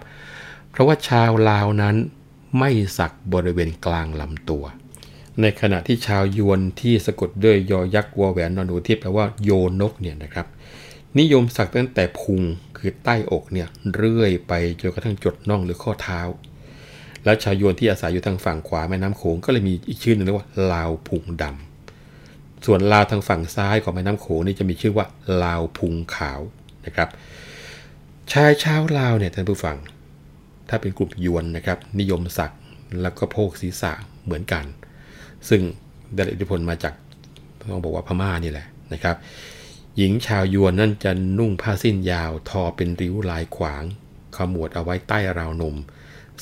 [0.71, 1.97] เพราะว่าชาวลาวนั้น
[2.59, 4.65] ไม่สักบริเวณกลางลำตัว
[5.41, 10.47] ในขณะที่ชาวยวนที่สะกดด้วยยอยักษ์วอแหวนนอนหนูที่แปลว่าโยนกเนี่ยนะครับ
[11.19, 12.43] นิยมสักตั้งแต่พุง
[12.77, 16.21] คือใต้อกเนี่ยเรื่อยไปจนกระทั่งจดน่องหรือข้อเท้า
[17.25, 25.07] แล้วชาวยวนที่อาศัยอยู่ทางฝั่งขวาแม่น้ำโขงก็เลยมีอีกชื่อหนึ่งเรียกว่าลาวพุงดำส่วนลาวทางฝั่งซ้ายของแม่น้ำโขงนี่จะมีชื่อว่า
[25.43, 26.41] ลาวพุงขาว
[26.87, 27.09] นะครับ
[28.33, 29.77] ชายชาวลาวเนี่ยท่านผู้ฟัง
[30.69, 32.53] ถ้าเป็นกลุ่มยวนนะครับ นิยมสัก
[33.03, 33.93] แล้วก็โพกศีรษะ
[34.25, 34.65] เหมือนกัน
[35.49, 35.63] ซึ่ง
[36.15, 36.95] ได้อิทธิพลมาจาก
[37.71, 39.17] ต้องบอกว่าพม่านี่แหละนะครับ
[39.97, 43.85] หญิงชาวยวนนั่นจะนุ่งผ้าสิ้นยาวทอเป็นริ้วลายขวาง
[44.37, 45.77] ขมวดเอาไว้ใต้ราวนม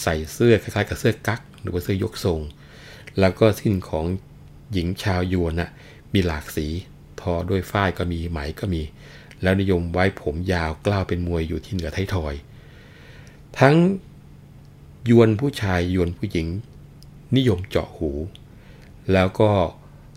[0.03, 2.41] ใส่เสื้อคล้ายๆกับเสื้อกั๊กหรือว่าเสื้อยกทรง
[3.21, 4.05] แล้วก็สิ้นของ
[4.73, 5.71] หญิงชาวยวนน่ะ
[6.13, 6.67] มีหลากสี
[7.21, 8.83] ทอด้วยฝ้ายก็มีไหมก็มี
[9.43, 12.35] แล้วนิยมไว้ผมยาวกล้าวเป็นมวยอยู่ที่เหนือไททอย
[13.59, 13.75] ทั้ง
[15.11, 16.47] ยวนผู้ชายยวนผู้หญิง
[17.37, 18.11] นิยมเจาะหู
[19.13, 19.51] แล้วก็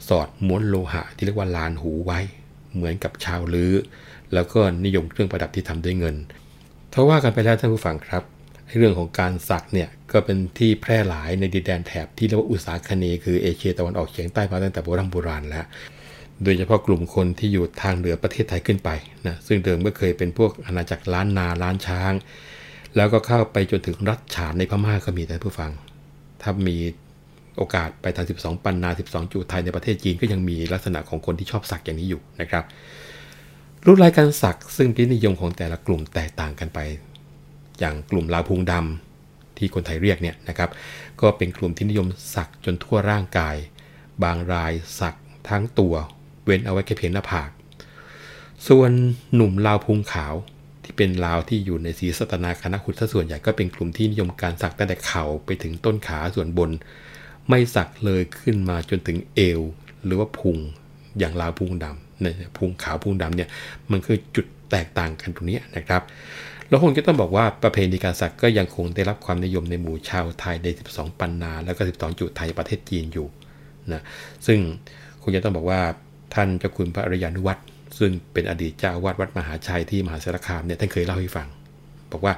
[0.08, 2.19] สอดม้วนโลหะที่เรียกว่าลานหูไว้
[2.73, 3.73] เหมือนกับชาวลือ้อ
[4.34, 6.15] แล้วก็นิยมเครื่องประดับที่ทำด้วยเงิน
[6.93, 8.23] ถ้าว่ากันไปแล้วท่านผู้ฟังครับ
[8.78, 15.65] เรื่องของการสักเนี่ยก็เป็นที่แพร่หลายในดินแดนแถบที่เรียกว่าอุษาคเนคือเอเชียตะวันออกเฉียงใต้มาตั้งแต่โบราณโบราณแล้ว
[16.43, 18.89] โดยเฉพาะกลุ่มคนที่อยู่ทางเหนือประเทศไทยขึ้นไป
[19.28, 22.13] นะซึ่งเดิมก็เคยเป็นพวกอาณาจักรล้านนาล้านช้าง
[22.98, 25.72] แล้วก็เข้าไปจนถึงรัฐฉานในพม่าก็มีท่านผู้ฟัง
[26.42, 26.78] ถ้ามี
[27.58, 32.64] โอกาสไปทาง 12 ปันนา 12 จูไทยในประเทศจีนก็ยังมีลักษณะของคนที่ชอบสักอย่างนี้อยู่นะครับ
[33.86, 36.80] รูปลายการสักซึ่งพินิยมของแต่ละกลุ่มแตกต่างกันไป
[37.80, 40.70] อย่างกลุ่มลาพุงดำที่คนไทยเรียกเนี่ยนะครับ
[41.22, 43.56] ก็เป็นกลุ่มที่นิยมสักจนทั่วร่างกาย
[44.24, 45.16] บางรายสัก
[45.50, 45.94] ทั้งตัว
[46.46, 47.50] เว้นเอาไว้แค่เพียงหน้าผาก
[48.68, 48.92] ส่วน
[49.36, 50.34] หนุ่มลาวพุงขาว
[50.98, 56.72] เป็นลาวที่อยู่ในศีสัตนาคณะขุดซะส่วนใหญ่ก็เป็นกลุ่มที่นิยมการสักตั้งแต่เข่าไปถึงต้นขาส่วนบน
[57.50, 59.62] ไม่สักเลยขึ้นมาจนถึงเอว
[60.06, 60.58] หรือว่าพุง
[61.20, 63.50] อย่างลาวพุงดำเนี่ยพุงขาวพุงดำเนี่ย
[63.92, 66.02] มันคือจุดแตกต่างกันตรงนี้นะครับ
[66.70, 73.28] แล้วคงจะต้องบอกว่าประเพณีการสักก็ยังคงได้รับความนิยมในหมู่ชาวไทยใน 12 ปันนา แล้วก็ 12 จุดไทยประเทศจีนอยู่
[73.94, 74.02] นะ
[74.48, 74.60] ซึ่ง
[75.22, 75.80] คงจะต้องบอกว่า
[76.34, 77.62] ท่านเจ้าคุณพระอริยานุวัตร
[78.00, 81.48] ซึ่งเป็นอดีตเจ้าวาดวัดมหาชัยที่มหาสารคามเนี่ยท่านเคยเล่าให้ฟัง
[82.12, 82.34] บอกว่า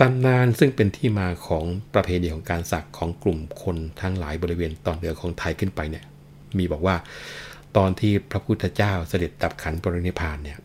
[0.00, 1.64] ตำนานซึ่งเป็นที่มาของ
[1.94, 6.04] ประเพณีของการสักของกลุ่มคนทั้งหลายบริเวณตอนเหนือของไทยขึ้นไปเนี่ย
[6.58, 6.96] มีบอกว่า
[7.76, 10.58] ตอนที่พระพุทธเจ้าเสด็จดับขันปรินิพานเนี่ย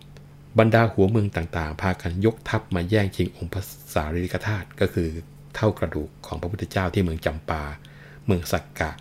[0.59, 3.61] บรรดาหัวเมืองต่างๆ พากันยกทัพมาแย่งชิงองค์พระ
[3.93, 5.09] สารีริกธาตุก็คือ
[5.55, 7.63] เท่ากระดูกของพระพุทธเจ้าที่เมืองจำปา
[8.25, 8.91] เมืองสักกะ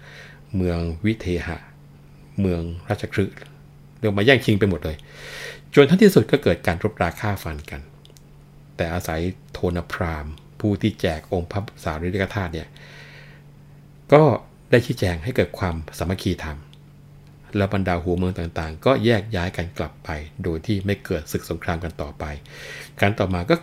[0.56, 1.56] เมืองวิเทหะ
[2.40, 4.96] เมืองราชคฤห์ียกมาแย่งชิงไปหมดเลย
[5.74, 7.80] จนทั้งที่สุดก็เกิดการรบราฆ่าฟันกัน
[8.76, 9.20] แต่อาศัย
[9.52, 10.26] โทนพราม
[10.60, 12.68] ผู้ที่แจกองค์พระสารีริกธาตุเนี่ย
[14.12, 14.22] ก็
[14.70, 16.58] ได้ชี้แจงให้เกิดความสามัคคีธรรม
[17.56, 20.08] แล้วบรรดาหัวเมืองต่างๆ ก็แยกย้ายกันกลับไป
[20.42, 22.24] โดยที่ไม่เกิดศึกสงครามกันต่อไป
[23.00, 23.54] การต่อมาก็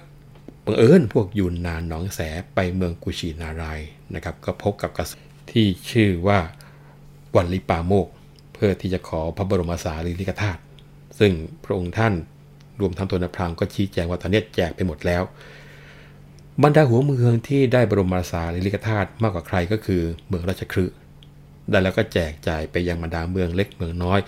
[0.65, 2.19] บังเอิญพวกยูนนานหนองแส
[2.55, 3.79] ไปเมืองกุชินาราย
[4.15, 6.39] นะครับ ก็พบกับกษัตริย์ที่ชื่อว่า
[7.35, 10.61] วันลิปาโมกเพื่อที่จะขอพระบรมสารีริกธาตุ
[11.19, 11.31] ซึ่ง
[11.63, 12.13] พระองค์ท่าน
[12.81, 15.23] รวมทั้งตัวนพรางก็ชี้แจงว่าตอนนี้แจกไปหมดแล้ว
[16.63, 20.95] บรรดาหัวเมืองที่ได้บรมสารีริกธาตุมากกว่าใครก็คือเมืองราชคฤห์
[21.69, 24.19] ได้แล้วก็แจกจ่ายไปยังบรรดาเมืองเล็กเมืองน้อย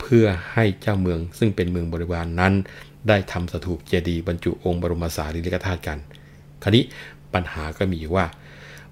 [0.00, 2.52] เพื่อให้เจ้าเมืองซึ่งเป็นเมืองบริวารนนั้น
[3.08, 5.98] ได้ทำสถูปเจดีย์บรรจุองค์บรมสารีริกธาตุกัน
[6.62, 6.84] คราวนี้
[7.34, 8.26] ปัญหาก็มีอยู่ว่า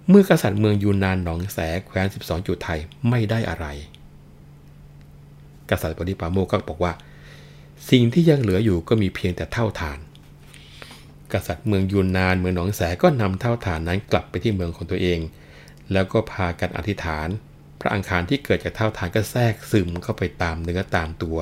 [0.09, 3.67] เมื่อกษัตริย์เมืองยูนนานหนองแสแคว้น 12 จุดไทยไม่ได้อะไร
[5.71, 6.93] กษัตริย์ปริปาโมก็บอกว่า
[7.91, 9.99] สิ่งที่ยังเหลืออยู่ก็มีเพียงแต่เท่าฐาน
[11.33, 15.19] กษัตริย์เมืองยูนนานเมืองหนองแสก็นำเท่าฐานนั้นกลับไปที่เมืองของตัวเอง
[15.93, 17.29] แล้วก็พากันอธิษฐาน
[17.81, 21.39] พระอังคารที่เกิดจากเท่าทานก็แทรกซึมเข้าไปตามเนื้อตามตัว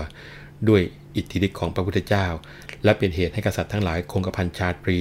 [0.69, 0.83] ด้วย
[1.17, 2.27] อิทธิฤทธิ์ของพระพุทธเจ้า
[2.85, 5.01] และเป็นเหตุให้กษัตริย์ทั้งหลายคงกระพันชาตรี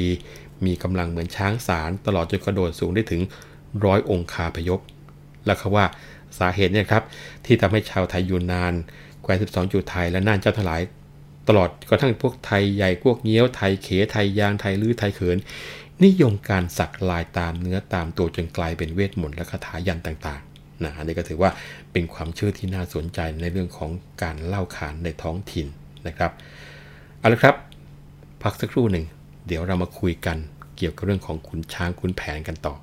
[0.66, 3.22] มีกำลังเหมือนช้างสารตลอดจนกระโดดสูงได้ถึง
[3.86, 4.80] ร้อยองคาพยพ
[5.46, 5.86] และเขาว่า
[6.40, 7.04] สาเหตุเนี่ยครับ
[7.46, 8.74] ที่ทำให้ชาวไทยยูนนาน
[9.30, 10.82] ว้น12จุดไทยและน่านเจ้าทลาย
[11.48, 15.38] ตลอดกระทั่งพวกไทยใหญ่พวกเงี้ยวไทยเขไทยยางไทยลื้อไทยเขิน
[16.04, 20.42] นิยมการสักลายตามเนื้อตามตัวจนกลายเป็นเวทมนต์และคาถายันต่าง
[20.84, 21.52] นะอันนี้ก็ถือว่า
[21.92, 25.68] เป็นความเชื่อที่น่าสนใจในเรื่องของการเล่าขานในท้องถิ่น
[26.08, 26.32] นะครับ
[27.20, 27.56] เอาละครับ
[28.44, 29.06] พักสักครู่หนึ่ง
[29.48, 30.38] เดี๋ยวเรามาคุยกัน
[30.78, 32.76] เกี่ยวกับเรื่องของขุนช้างขุนแผนกันต่อ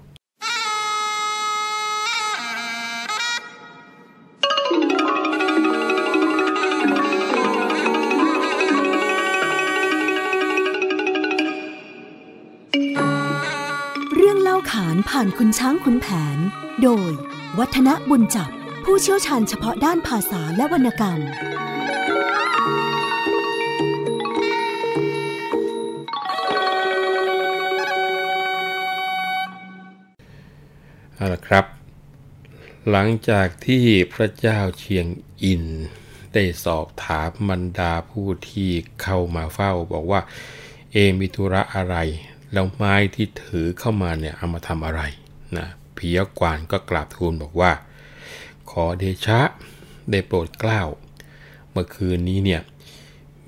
[14.96, 16.06] าขานผ่านคุณช้างคุณแผ
[16.37, 16.38] น
[16.82, 17.11] โดย
[17.59, 18.50] วัฒนบุญจับ
[18.85, 21.20] ผู้เชี่ยวชาญเฉพาะด้านภาษาและวรรณกรรม
[31.14, 31.64] เอาละครับ
[32.90, 35.06] หลังจากที่พระเจ้าเชียง
[35.44, 35.64] อิน
[36.35, 38.70] ได้สอบถามบรรดาผู้ที่
[39.02, 40.20] เข้ามาเฝ้าบอกว่า
[40.92, 41.96] เอมิธุระอะไร
[42.52, 45.02] แล้วไม้ที่ถือเข้ามาเนี่ยเอามาทำอะไร
[45.56, 47.72] นะพียกวานก็กราบทูลบอกว่า
[48.70, 49.40] ขอเดชะ
[50.11, 50.82] ได้โปรดเกล้า
[51.70, 52.62] เมื่อคืนนี้เนี่ย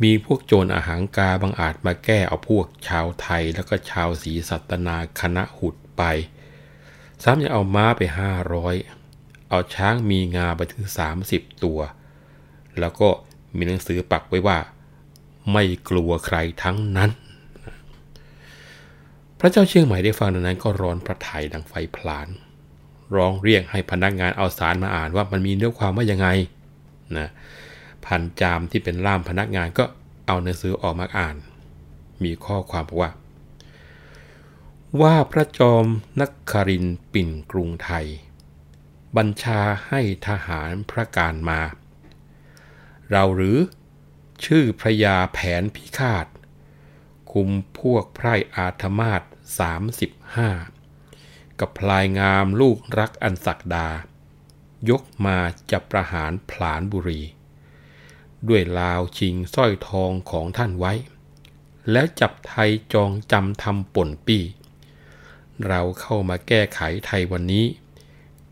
[0.02, 6.02] มีพวกโจรอาหางกาบางอาจมาแก้เอาพวกชาวไทยแล้วก็ชาวศรีสัตนาคณะหุดไป
[7.22, 8.00] ซ้ำยังเอาม้าไป
[8.76, 10.84] 500 เอาช้างมีงาไปถึง
[11.24, 11.80] 30 ตัว
[12.78, 13.08] แล้วก็
[13.56, 14.58] มีหนังสือปักไว้ว่า
[15.52, 17.10] ไม่กลัวใครทั้งนั้น
[19.38, 22.28] พระเจ้าเชียงใหม่ได้ฟังดังนั้นก็ร้อนพระทัยดังไฟพลาน
[23.16, 26.28] ร้องเรียกให้พนักงานเอาสารมาอ่านว่ามันมีเนื้อความว่ายังไง
[27.16, 27.28] นะ
[28.04, 29.84] พันจามที่เป็นล่ามพนักงานก็
[30.26, 31.36] เอาหนังสือออกมาอ่าน
[32.22, 33.10] มีข้อความบอกว่า
[35.00, 35.84] ว่าพระจอม
[36.20, 38.06] นักคารินปิ่นกรุงไทย
[39.16, 41.60] บัญชาให้ทหารพระการมา
[43.10, 43.58] เราหรือ
[44.44, 46.26] ชื่อพระยาแผนพิฆาต
[47.32, 49.22] คุมพวกไพร่อาธมาศ
[49.58, 50.50] สามสิบห้า
[51.60, 53.88] กับพลายงามลูกรักอันศักดา
[54.90, 55.38] ยกมา
[55.70, 57.22] จะประหารผลานบุรี
[58.48, 60.92] ด้วยลาวชิงสร้อยทองของท่านไว้
[61.92, 64.44] แล้วจับไทยจองจำทำป่นปี้
[65.66, 67.66] เราเข้ามาแก้ไขไทยวันนี้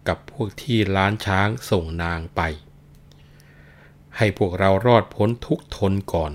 [0.08, 2.40] กับพวกที่ล้านช้างส่งนางไป
[4.16, 6.32] ให้พวกเรารอดพ้นทุกทนก่อน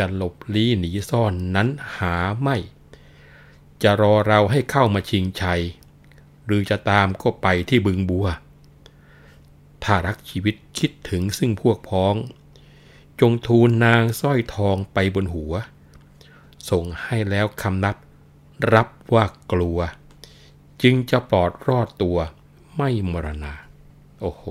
[0.00, 2.56] จะหลบลี้หนีซ่อนนั้นหาไม่
[3.82, 5.62] จะรอเราให้เข้ามาชิงชัย
[6.46, 8.26] หรือจะตามก็ไปที่บึงบัว
[9.84, 12.14] ถ้ารักชีวิตคิดถึงซึ่งพวกพ้อง
[13.20, 15.52] จงทูลนางสร้อยทองไปบนหัว
[16.70, 17.96] สส่งให้แล้วคำนับ
[18.74, 19.78] รับว่ากลัว
[20.82, 22.18] จึงจะปลอดรอดตัว
[22.76, 23.54] ไม่มรณา
[24.20, 24.44] โอ้โห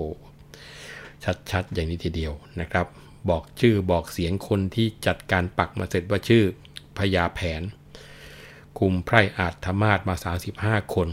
[1.51, 2.85] ชัดๆ อย่างนี้ทีเดียวนะครับ
[3.29, 6.43] บอกชื่อบอกเสียงคนที่จัดการปักมาเสร็จว่าชื่อ
[6.97, 7.61] พญาแผน
[8.79, 10.15] คุมไพร่อาจธมาศมา
[10.55, 11.09] 35 คน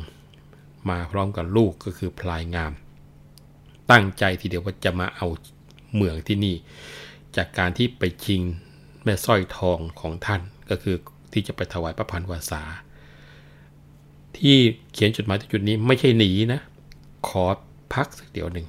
[0.89, 2.73] มาพร้อมกับลูกก็คือพลายงาม
[3.91, 5.27] ตั้งใจทีเดียวว่าจะมาเอา
[5.95, 6.57] เมืองที่นี่
[7.37, 8.43] จากการที่ไปชิง
[9.05, 10.41] แม่สร้อยทองของท่าน
[10.71, 10.97] ก็คือ
[11.33, 12.63] ที่จะไปถวายพระพันวาสา
[14.37, 14.57] ที่
[14.93, 16.61] เขียนจดหมายที่จุดนี้ไม่ใช่หนีนะ
[17.29, 17.45] ขอ
[17.95, 18.67] พักสักเดี๋ยวหนึ่ง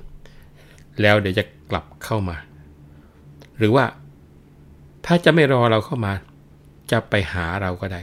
[1.02, 2.38] แล้วเดี๋ยวจะกลับเข้ามา
[3.58, 3.86] หรือว่า
[5.06, 6.13] ถ้าจะไม่รอเราเข้ามา
[6.91, 8.02] จะไปหาเราก็ได้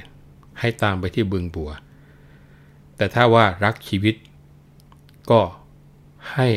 [0.61, 1.71] ให้ตามไปที่บึงบัว
[2.97, 4.15] แต่ถ้าว่ารักชีวิต
[5.31, 5.41] ก็
[6.33, 6.49] ให้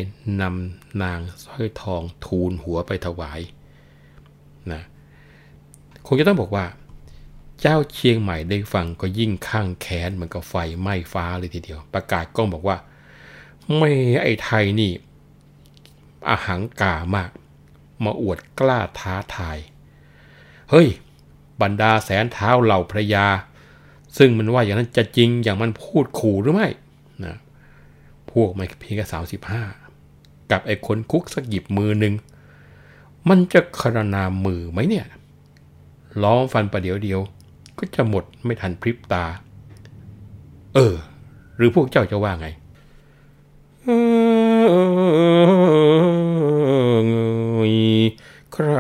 [0.42, 3.40] นำนางสร้อยทองทูลหัวไปถวาย
[4.72, 4.82] นะ
[6.06, 6.66] คงจะต้องบอกว่า
[7.62, 12.78] เจ้าเชียงใหม่ได้ฟังก็ยิ่งข้างแค้นเหมือนกับไฟไหม้ฟ้าเลยทีเดียว ประกาศก้องบอกว่า
[13.78, 14.92] ไม่ไอ้ไทยนี่
[16.28, 17.32] อาหังกามาก
[18.04, 19.58] มาอวดกล้าท้าทาย
[20.70, 20.88] เฮ้ย
[21.62, 23.28] บรรดาแสนเท้าเหล่าพระยา
[24.18, 26.70] ซึ่งมันว่าอย่างนั้นจะจริงอย่างมันพูดขู่หรือไม่
[27.26, 27.36] นะ
[28.32, 29.64] พวกมันเพียงแค่สามสิบห้า
[30.52, 32.14] กับไอ้คนคุกสักหยิบมือหนึ่ง
[33.30, 35.06] มันจะคารนามือไหมเนี่ย
[36.24, 37.20] ล้อมฟันประเดี๋ยวเดียว
[37.78, 39.26] ก็จะหมดไม่ทันพริบตา
[40.76, 40.96] เออ
[41.58, 42.48] หรือพวกเจ้าจะว่าไง
[43.88, 43.94] คร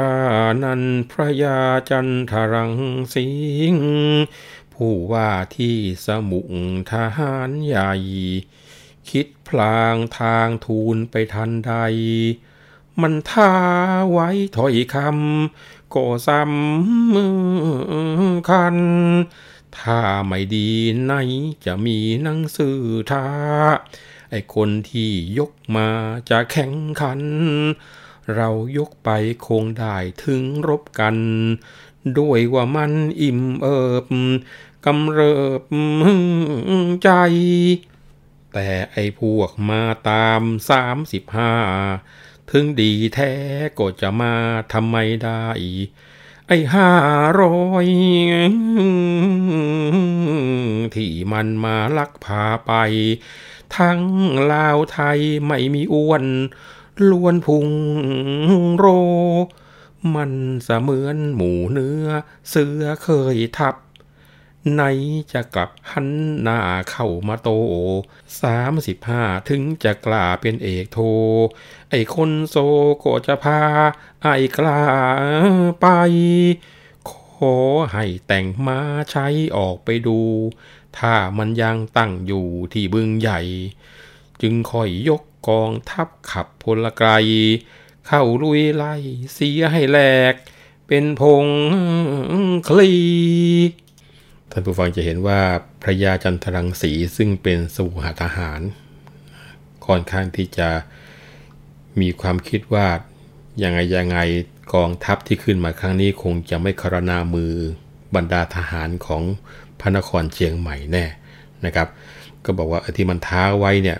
[0.10, 0.16] า
[0.64, 2.74] นันพระยาจันทรัง
[3.14, 3.28] สิ
[3.74, 3.76] ง
[4.74, 6.54] ผู้ว่าที่สมุง
[6.92, 7.94] ทหารใหญ่
[9.10, 11.74] คิดพลางทางทูลไปทันใด
[13.02, 13.52] มันท่า
[14.12, 18.78] ไว้ถอยคำก็สำคัญ
[19.78, 20.70] ถ้าไม่ดี
[21.04, 21.14] ไหน
[21.66, 22.80] จะมีหนังสือ
[23.12, 23.28] ท้า
[24.30, 25.88] ไอ้คนที่ยกมา
[26.30, 27.20] จะแข่งขัน
[28.36, 29.10] เรายกไป
[29.48, 31.16] คงได้ถึงรบกัน
[32.18, 34.06] ด้วยว่ามันอิ่มเอิบ
[34.86, 35.64] กำเริบ
[37.04, 37.10] ใจ
[38.54, 41.54] แต่ไอ้พวกมาตามสามสิบห้า
[42.52, 43.34] ถึงดีแท้
[43.80, 44.34] ก็จะมา
[44.74, 45.46] ทำไมได้
[46.48, 46.90] ไอห้า
[47.42, 47.88] ร้อย
[50.96, 52.74] ที่มันมาลักพาไป
[53.78, 54.02] ทั้ง
[54.52, 56.26] ลาวไทยไม่มีอ้วน
[57.10, 57.68] ล้วนพุง
[58.78, 58.86] โร
[60.16, 60.32] มัน
[60.64, 62.06] เสมือนหมูเนื้อ
[62.50, 63.76] เสือเคยทับ
[64.74, 64.84] ไหน
[65.34, 66.08] จะกลับหัน
[66.42, 67.50] หน้าเข้ามาโต
[68.42, 71.00] สามสิบห้าถึงจะกล้าเป็นเอกโท
[71.90, 72.56] ไอคนโซ
[73.04, 73.62] ก็จะพา
[74.24, 74.28] ไอ
[74.58, 74.80] กล้า
[75.82, 75.88] ไป
[77.10, 77.12] ข
[77.54, 77.56] อ
[77.94, 78.80] ให้แต่งมา
[79.12, 79.28] ใช้
[79.58, 80.20] ออกไปดู
[81.00, 83.40] ถ้ามันยังตั้งอยู่ที่บึงใหญ่
[84.42, 87.10] จึงค่อยยกกองทัพขับพลไกร
[88.08, 88.96] เข้าลุยไล่
[89.34, 90.00] เสียให้แหล
[90.32, 90.34] ก
[90.88, 91.46] เป็นพง
[92.68, 92.94] คลี
[94.52, 95.42] ท่านผู้ฟังจะเห็นว่า
[95.82, 98.62] พระยาจันทรังสีซึ่งเป็นสมุหทหาร
[99.86, 100.70] ค่อนข้างที่จะ
[102.00, 102.88] มีความคิดว่า
[103.64, 104.18] ยังไงยังไง
[104.74, 107.54] กองทัพที่ขึ้นมาครั้งนี้คงจะไม่คารนามือ
[108.16, 109.24] บรรดาทหารของ
[109.80, 111.06] พระนครเชียงใหม่แน่
[111.66, 111.88] นะครับ
[112.46, 113.98] ก็บอกว่าที่มันท้าไว้เนี่ย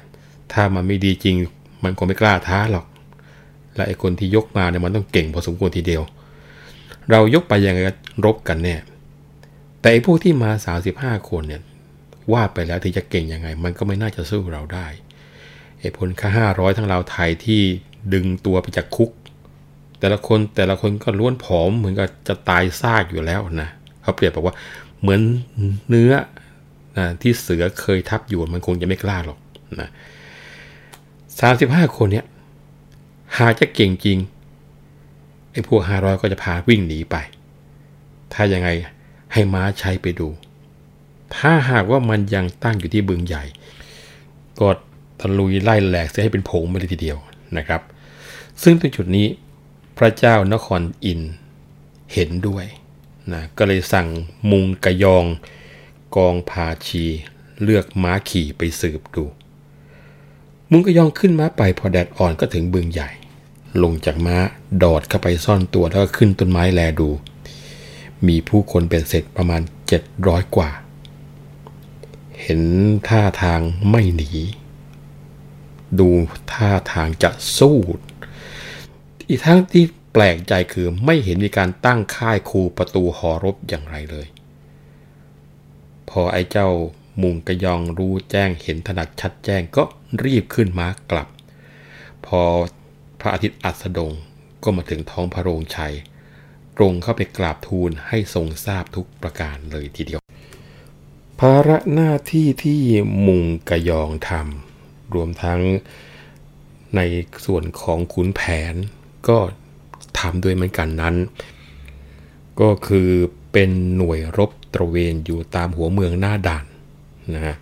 [0.54, 1.36] ถ้ามันไม่ดีจริง
[1.84, 2.86] มันคงไม่กล้าท้าหรอก
[3.76, 6.04] และไอ้คนที่ยกมาเนี่ยมันต้องเก่งพอสมควรทีเดียว
[7.12, 7.94] เรายกไปยังไงก็
[8.26, 8.76] รบกันแน่
[9.80, 10.52] แต่ไอ้พวกที่มา
[10.90, 11.62] 35 คนเนี่ย
[12.34, 14.88] ว่าไปแล้วที่จะเก่งยังไง มันก็ไม่น่าจะสู้เราได้
[15.80, 17.62] ไอ้พลค่าห้าร้อยทั้งเราไทยที่
[18.14, 19.12] ดึงตัวไปจากคุก
[20.00, 23.70] แต่ละคนแต่ละคนก็ล้วนผอมเหมือนกับจะตายซากอยู่แล้วนะ
[24.02, 24.56] เขาเปรียบบอกว่า
[25.02, 25.22] เหมือน
[25.90, 26.14] เนื้อ
[26.98, 29.40] นะที่เสือเคยทับอยู่มันคงจะไม่กล้าหรอก
[29.82, 29.90] นะ
[31.40, 32.26] สามสิบห้าคนเนี้ย
[33.38, 34.18] หาจะเก่งจริง
[35.52, 37.16] ไอ้พวกห้าร้อยก็จะพาวิ่งหนีไป
[38.34, 38.70] ถ้ายังไง
[39.34, 40.28] ให้ม้าใช้ไปดู
[41.36, 43.44] ถ้าหากว่ามันยังตั้งอยู่ที่บึงใหญ่
[44.60, 44.68] ก็
[45.20, 47.18] ตะลุยไล่แหลกเสียให้เป็นผงไปเลยทีเดียว
[47.58, 47.82] นะครับ
[48.64, 49.28] ซึ่งตรงจุดนี้
[49.98, 51.22] พระเจ้านครอิน
[52.14, 52.66] เห็นด้วย
[53.34, 54.08] นะก็เลยสั่ง
[54.52, 55.26] มุงกระยอง
[56.16, 57.06] กองพาชี
[57.64, 59.26] เลือกม้าขี่ไปสืบดู
[60.72, 63.10] มุงกระยองขึ้นม้าไปพอแดดอ่อนก็ถึงบึงใหญ่
[63.84, 64.38] ลงจากม้า
[64.84, 67.10] ดอดเข้าไปซ่อนตัวแล้วก็ขึ้นต้นไม้แลดู
[68.28, 69.62] มีผู้คนเป็นเสร็จประมาณ
[70.08, 70.70] 700 กว่า
[72.42, 72.62] เห็น
[73.08, 73.60] ท่าทาง
[73.90, 74.32] ไม่หนี
[76.00, 76.10] ดู
[76.54, 77.78] ท่าทางจะสู้
[79.28, 79.86] อีกทั้งที่
[80.18, 84.28] ปลกใจคือไม่เห็นมีการตั้งค่ายคูประตูหอรบอย่างไรเลย
[86.10, 86.70] พอไอ้เจ้า
[87.22, 89.84] มุงกระยองรู้แจ้งเห็นถนัดชัดแจ้งก็
[90.24, 91.28] รีบขึ้นม้ากลับ
[92.26, 92.42] พอ
[93.20, 94.14] พระอาทิตย์อัสดง
[94.64, 95.94] ก็มาถึงท้องพระโรงชัย
[96.78, 100.22] ตรงเข้าไปกราบทูลให้ทรงทราบทุกประการเลยทีเดียว
[101.40, 102.82] ภาระหน้าที่ที่
[103.28, 105.62] มุงกระยองทำรวมทั้ง
[106.96, 107.02] ใน
[107.46, 108.42] ส่วนของขุนแผ
[108.74, 108.76] น
[109.28, 109.40] ก็
[110.20, 111.16] ทำด้วยเหมือนกันนั้น
[112.60, 113.10] ก็คือ
[113.52, 116.66] เป็นหน่วยรบตระเวนอยู่ตามหัวเมืองหน้าด่าน
[117.36, 117.56] นะฮะ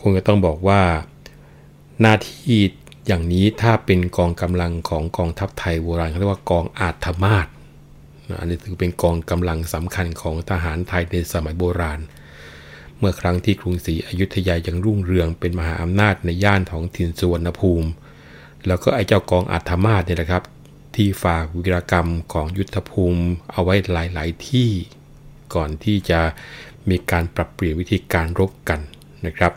[0.00, 0.80] คงจะต้องบอกว่า
[2.00, 2.58] หน้าที่
[3.06, 7.46] อย่างนี้ถ้าเป็นกองกำลังของกองทัพไทยโบราณเขาเรียกว่ากองอาถมาศ
[8.28, 12.00] นะอันนี้ถือเป็นกองกำลังสำคัญของทหารไทยในสมัยโบราณ
[12.98, 17.88] เมื่อครั้งที่กรุงศรีอยุธยายังรุ่งเรืองเป็นมหาอำนาจในย่านท้องถิ่นสุวรรณภูมิ
[18.66, 20.42] แล้วก็ไอ้เจ้ากองอาถมาศเนี่ยนะครับ
[20.96, 24.70] ที่ฝากวิรกรรมของยุทธภูมิเอาไว้หลาย ๆ ที่
[25.54, 26.20] ก่อนที่จะ
[26.90, 28.80] มีการปรับเปลี่ยนวิธีการรบกัน
[29.26, 29.52] นะครับ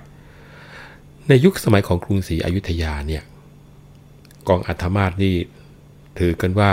[1.27, 3.23] ในยุคสมัยของกรุงศรีอยุธยาเนี่ย
[4.47, 5.35] กองอัธมาศนี่
[6.19, 6.71] ถือกันว่า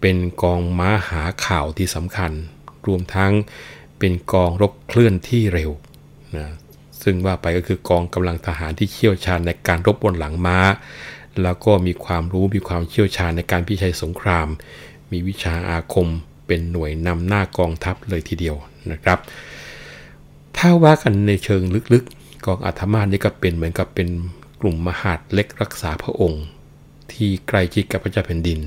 [0.00, 2.32] เป็นกองม้าหาข่าวที่สำคัญ
[2.86, 3.32] รวมทั้ง
[3.98, 5.70] เป็นกองรบเคลื่อนที่เร็ว
[6.36, 6.48] นะ
[7.02, 10.58] ซึ่งว่าไปก็คือกองกำลังทหารที่เชี่ยวชาญในการรบบนหลังม้า
[11.42, 14.48] แล้วก็มีความรู้มีความเชี่ยวชาญในการพิชัยสงคราม
[15.12, 16.08] มีวิชาอาคม
[16.46, 18.56] เป็นหน่วยนำหน้ากองทัพเลยทีเดียว
[18.92, 19.18] นะครับ
[20.56, 21.62] ถ้าว่ากันในเชิง
[21.94, 24.08] ลึกๆ กองอัธมาศนี่ก็เป็นเหมือนกับเป็น
[24.60, 26.44] กลุ่มมหาดเล็กรักษาพระองค์
[27.12, 28.60] ที่ใกล้ชิดกับพระเจ้าแผ่นดิน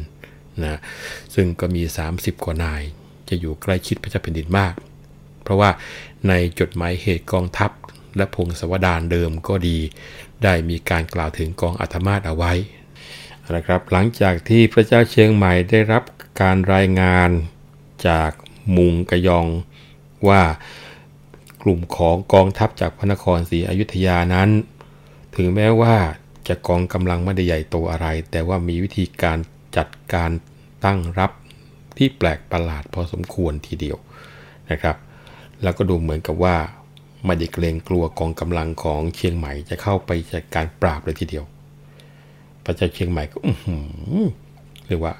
[0.63, 0.79] นะ
[1.35, 1.81] ซึ่งก็มี
[2.13, 2.81] 30 กว่านาย
[3.29, 4.73] จะอยู่ใกล้ชิดพระเจ้าแผ่นดินมาก
[5.43, 5.69] เพราะว่า
[6.27, 7.71] ในจดหมายเหตุกองทัพ
[8.17, 9.77] และพงศาวดารเดิมก็ดี
[10.43, 12.53] ได้มีการกล่าวถึงกองอัธมาศเอาไว้
[13.55, 16.03] นะครับหลังจากที่พระเจ้าเชียงใหม่ได้รับ
[16.41, 17.29] การรายงาน
[18.07, 18.31] จาก
[18.77, 19.47] มุงกระยอง
[20.27, 20.41] ว่า
[21.63, 24.49] กลุ่มของกองทัพจากพระนครศรีอยุธยานั้น
[25.35, 25.95] ถึงแม้ว่า
[26.47, 29.37] จะกองกำลังไม่ได้ใหญ่โตอะไร แต่ว่ามีวิธีการ
[29.77, 30.31] จัดการ
[30.85, 31.31] ตั้งรับ
[31.97, 33.97] ที่แปลกประหลาดพอสมควรทีเดียว
[34.71, 34.97] นะครับ
[35.63, 36.57] แล้วก็ดูเหมือนกับว่า
[37.23, 41.45] ไม่ได้เกรงกลัวกองกำลังของเชียงใหม่จะเข้าไปจัดการปราบเลยทีเดียว
[42.63, 43.37] พระเจ้าเชียงใหม่ก็
[44.87, 45.13] เรียกว่า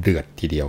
[0.00, 0.68] เดือดทีเดียว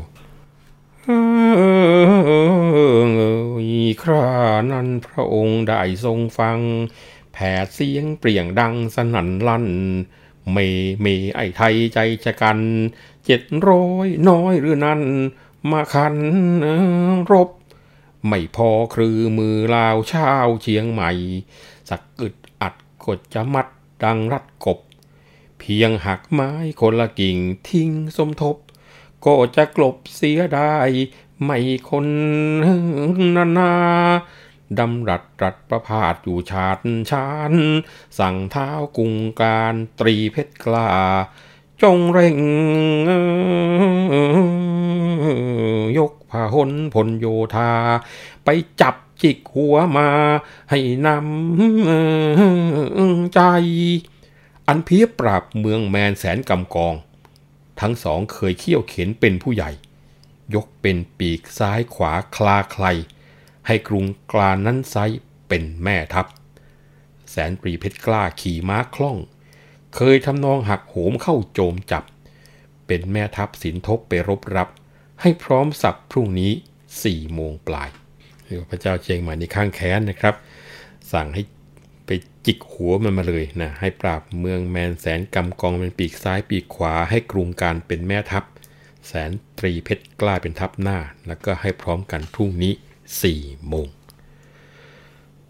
[4.02, 4.30] ครา
[4.72, 6.58] นั้นพระองค์ได้ทรงฟัง
[7.34, 9.68] แผดเสียงเปรี้ยงดังสนั่นลั่น
[10.52, 10.58] เหม่
[11.02, 12.60] เหม่อ้ายไทยใจฉกรรจ์
[13.26, 15.02] เจ็ดร้อยน้อยหรือนั่น
[15.72, 16.16] มาคัน
[17.32, 17.50] รบ
[18.28, 21.12] ไม่พอครือมือลาวชาวเชียงใหม่
[21.90, 23.68] สักอึดอัดกดจะมัด
[24.04, 24.80] ดังรัดกบ
[25.60, 26.52] เพียงหักไม้
[26.82, 28.56] คนละกิ่งทิ้งสมทบ
[29.26, 30.78] ก็จะกลบเสียได้
[31.44, 31.58] ไม่
[31.90, 32.08] คน
[33.36, 33.74] นานา
[34.80, 36.80] ดำรัดรัดประพาสอยู่ชาด
[37.10, 37.54] ชาน
[38.20, 40.88] สั่งเท้ากุงการตรีเพชรกล้า
[41.82, 42.38] จงเร่ง
[45.98, 47.72] ยก พาหนพลโยธา
[48.46, 48.50] ไป
[48.82, 50.08] จับจิกหัวมา
[50.70, 53.42] ให้นำใจ
[54.68, 56.96] อันเพียปราบเมืองแมนแสนกำกอง
[57.80, 59.72] ทั้งสองเคยเขี่ยวเข็นเป็นผู้ใหญ่
[60.56, 62.86] ยกเป็นปีกซ้ายขวาคลาใคร
[63.68, 64.96] ให้กรุงกลานนั้นไซ
[65.48, 66.28] เป็นแม่ทัพ
[67.32, 69.18] แสนปรีเพชรกล้าขี่ม้าคล่อง
[69.96, 72.04] เคยทำนองหักโหมเข้าโจมจับ
[72.88, 74.70] เป็นแม่ทัพสินทบไปรบรับ
[75.22, 76.52] ให้พร้อมสับพรุ่งนี้
[77.04, 77.90] สี่โมงปลาย
[78.70, 80.36] พระเจ้าเชียงใหม่ในข้างแค้นนะครับ
[81.14, 81.44] สั่งให้
[82.06, 82.10] ไป
[82.46, 88.44] จิกหัวมันมาเลยนะให้ปราบเมืองแมนแสนกำกองเป็นปีกซ้ายปีกขวา ให้กรุงการเป็นแม่ทัพ
[89.08, 92.74] แสนตรีเพชรกล้าเป็นทัพหน้า แล้วก็ให้พร้อมกันพรุ่งนี้
[93.24, 93.88] สี่โมง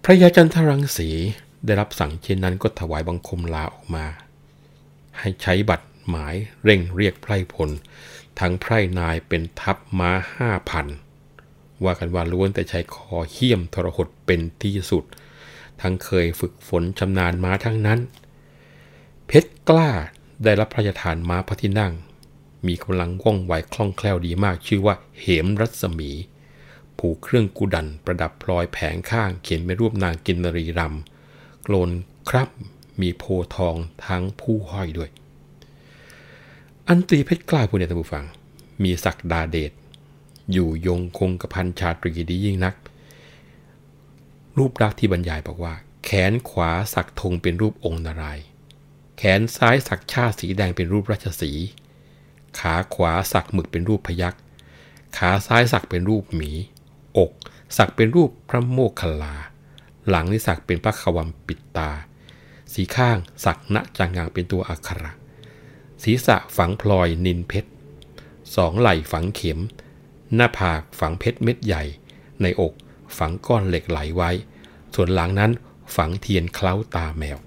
[0.03, 1.09] พระยาจันทรังสี
[1.65, 4.05] ได้รับสั่งเช่นนั้นก็ถวายบังคมลาออกมา
[5.19, 7.69] ให้ใช้บัตรหมายเร่งเรียกไพร่พล
[8.39, 10.87] ทั้งไพร่นายเป็นทัพม้าห้าพัน
[11.83, 15.03] ว่ากันว่าล้วนแต่ใช้คอเหี้ยมทรหดเป็นที่สุด
[15.81, 17.99] ทั้งเคยฝึกฝนชำนาญม้าทั้งนั้น
[19.27, 19.89] เพชรกล้า
[20.43, 21.93] ได้รับพระราชทานม้าพระที่นั่ง
[22.67, 26.11] มีกำลังว่องไวคล่องแคล่วดีมากชื่อว่าเหมรัศมี
[26.97, 31.89] ผูกเครื่องกุดันประดับพลอยแผงข้างเขียนเป็นรูปนางกินนรีรำโกลน
[32.29, 32.49] ครับ
[33.01, 33.23] มีโพ
[33.55, 33.75] ทอง
[34.05, 35.09] ทั้งผู้ห้อยด้วย
[36.91, 38.25] อันตรีเพชรกล้าผู้เนี่ยท่านผู้ฟัง
[38.83, 39.71] มีศักดาเดช
[40.51, 42.75] อยู่ยงคงกระพันชาตรีดียิ่งนัก
[44.57, 45.73] รูปลักษณ์ที่บรรยายบอกว่า
[46.05, 48.39] แขนขวาสักธงเป็นรูปองค์นาราย
[49.17, 51.51] แขนซ้ายสักชาติสีแดงเป็นรูปราชสี
[52.59, 54.41] ขาขวาสักหมึกเป็นรูปพยักษ์
[55.17, 56.51] ขาซ้ายสักเป็นรูปหมี
[57.17, 57.31] อก
[57.77, 59.35] สักเป็นรูปพระโมคคัลลา
[60.09, 61.91] หลังนี่สักเป็นพระขวัมปิดตา
[62.73, 65.11] สีข้างสักณจางงางเป็นตัวอักขระ
[66.03, 67.69] ศีรษะฝังพลอยนินเพชร
[68.55, 69.59] สองไหล่ฝังเข็ม
[70.35, 71.83] หน้าผากฝังเพชรเม็ดใหญ่
[72.41, 72.73] ในอก
[73.17, 74.29] ฝังก้อนเหล็กไหลไว้
[74.95, 75.51] ส่วนหลังนั้น
[75.95, 77.37] ฝังเทียนเคล้าตาแมว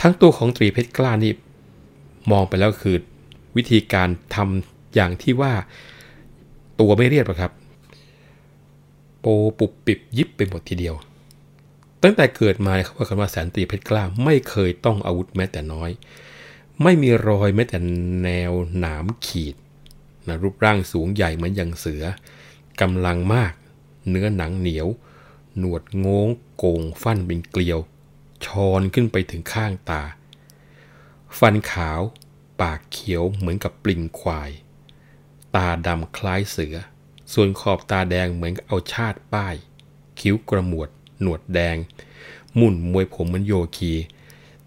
[0.00, 1.32] ทั้งตัวของตรีเพชรกล้านี่
[2.30, 2.96] มองไปแล้วคือ
[3.56, 5.52] วิธีการทำอย่างที่ว่า
[6.80, 7.52] ตัวไม่เรียบหรอกครับ
[9.20, 9.26] โป
[9.58, 10.94] ปุบปิบยิบไปหมดทีเดียว
[12.02, 15.90] ตั้งแต่เกิดมาเขาว่ากันว่าแสนตรีเพชรกล้าไม่เคยต้องอาวุธแม้แต่น้อย
[16.82, 17.78] ไม่มีรอยแม้แต่
[18.24, 19.56] แนวหนามขีด
[20.26, 22.04] นะรูปร่างสูงใหญ่เหมือนอย่างเสือ
[22.80, 23.52] กำลังมาก
[24.08, 24.88] เนื้อหนังเหนียว
[25.58, 27.78] หนวดโง้งโกงฟันเป็นเกลียว
[28.44, 30.02] ชอนขึ้นไปถึงข้างตา
[31.38, 32.00] ฟันขาว
[32.60, 34.50] ปากเขียวเหมือนกับปลิงควาย
[35.54, 36.76] ตาดำคล้ายเสือ
[37.32, 39.54] ส่วนขอบตาแดงเหมือนเอาชาติป้าย
[40.18, 40.88] คิ้วกระหมวด
[41.20, 41.76] หนวดแดง
[42.58, 43.92] มุ่นมวยผมเหมือนโยคี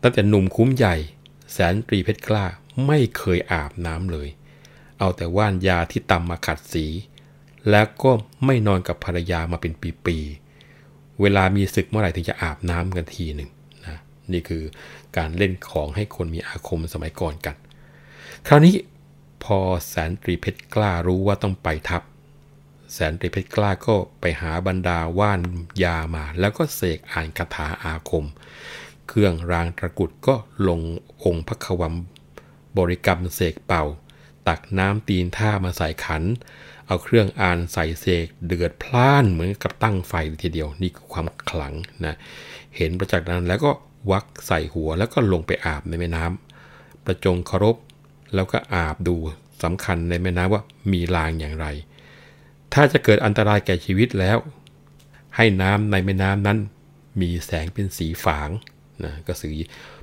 [0.01, 0.95] ตั้งแต่หนุ่มคุ้มใหญ่
[1.51, 2.45] แสนตรีเพชรกล้า
[2.87, 4.29] ไม่เคยอาบน้ำเลย
[4.99, 6.85] เอาแต่ว่านยาที่ตำมาขัดสี
[7.69, 8.11] แล้วก็
[8.45, 9.73] ไม่นอนกับภรรยามาเป็น
[10.05, 13.49] ปีๆ เวลามีศึกเมื่อไหร่ถึงจะอาบน้ำกันทีหนึ่ง
[13.87, 13.97] นะ
[14.31, 14.63] นี่คือ
[15.17, 17.55] การเล่นของให้คนมีอาคมสมัยก่อนกัน
[18.47, 18.75] คราวนี้
[19.43, 22.01] พอแสนตรีเพชรกล้ารู้ว่าต้องไปทัพ
[22.93, 25.39] แสนตรีเพชรกล้าก็ไปหาบรรดาว่าน
[25.83, 28.25] ยามา แล้วก็เสกอ่านคาถาอาคม
[29.13, 30.35] เครื่องรางตะกุดก็
[30.67, 30.81] ลง
[31.23, 31.95] องค์พระขวัม
[32.77, 33.83] บริกรรมเสกเป่า
[34.47, 36.23] ตักน้ำตีนท่ามาใส่ขัน
[36.87, 41.73] เอาเครื่องอ่านใส่เสกเดือดพล่านเหมือนกับตั้งไฟทีเดียวนี่คือความขลัง
[42.05, 42.15] นะ
[42.75, 43.71] เห็นประจักษ์นั้นแล้วก็
[44.11, 47.75] วักใส่หัวแล้วก็ลงไปอาบในแม่น้ำประจงเคารพ
[48.33, 49.15] แล้วก็อาบดู
[49.63, 51.67] สำคัญในแม่น้ำว่ามีลางอย่างไร
[52.73, 54.37] ถ้าจะเกิดอันตรายแก่ชีวิตแล้ว
[55.35, 56.57] ให้น้ำในแม่น้ำนั้น
[57.21, 58.49] มีแสงเป็นสีฝาง
[59.05, 59.49] นะก็สี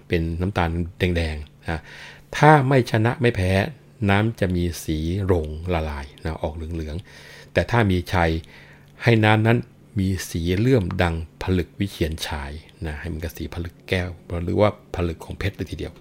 [0.09, 0.68] เป็นน้ำตาล
[0.99, 1.80] แดงๆนะ
[2.36, 3.53] ถ้าไม่ชนะไม่แพ้
[4.11, 8.30] น้ำจะมีสีโรงละลายนะออกเหลืองๆ แต่ถ้ามีชัย
[9.03, 9.59] ให้น้ำนั้น
[9.99, 12.51] มีสีเลื่อมดังผลึกวิเชียนชาย
[12.86, 14.11] นะให้มันกับสีผลึกแก้ว
[14.44, 15.92] หรือว่าผลึกของเพชรเลยทีเดียว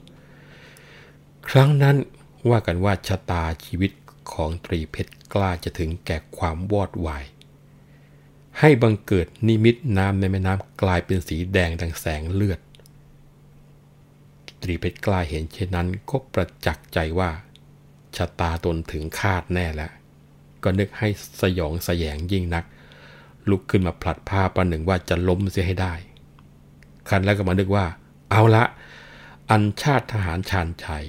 [1.50, 1.96] ครั้งนั้น
[2.50, 3.92] ว่ากันว่าชะตาชีวิต
[4.34, 7.26] ของตรีเพชรกล้าจะถึงแก่ความวอดวาย
[8.60, 12.60] ให้บังเกิดนิมิตน้ำในแม่น้ำกลายเป็นสีแดงดังแสงเลือด
[14.62, 17.30] ตรีเพชรกล้าเห็นเช่นนั้นก็ประจักษ์ใจว่า
[18.16, 19.92] ชะตาตนถึงคาดแน่แล้ว
[20.64, 21.08] ก็นึกให้
[21.42, 22.66] สยองสยงยิ่งนัก
[23.50, 25.94] ลุกขึ้นมาผลัดผ้าประหนึ่งว่าจะล้มเสียให้ได้
[27.10, 27.86] คันแล้วก็มานึกว่า
[28.32, 28.64] เอาละ
[29.50, 31.06] อันชาติทหารชาญชัย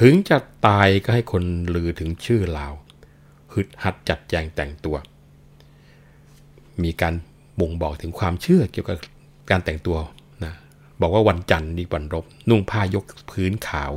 [0.00, 1.42] ถึงจะตายก็ให้คน
[1.74, 2.72] ลือถึงชื่อลาว
[3.52, 4.96] ฮึดหัดจัดแจงแต่งตัว
[6.82, 7.14] มีการ
[7.60, 8.98] บ่งบอกถึงความเชื่อเกี่ยวกับ
[9.50, 9.96] การแต่งตัว
[11.00, 13.92] บอกว่าวันจันทร์นี่วันรบ นุ่งผ้ายกพื้นขาว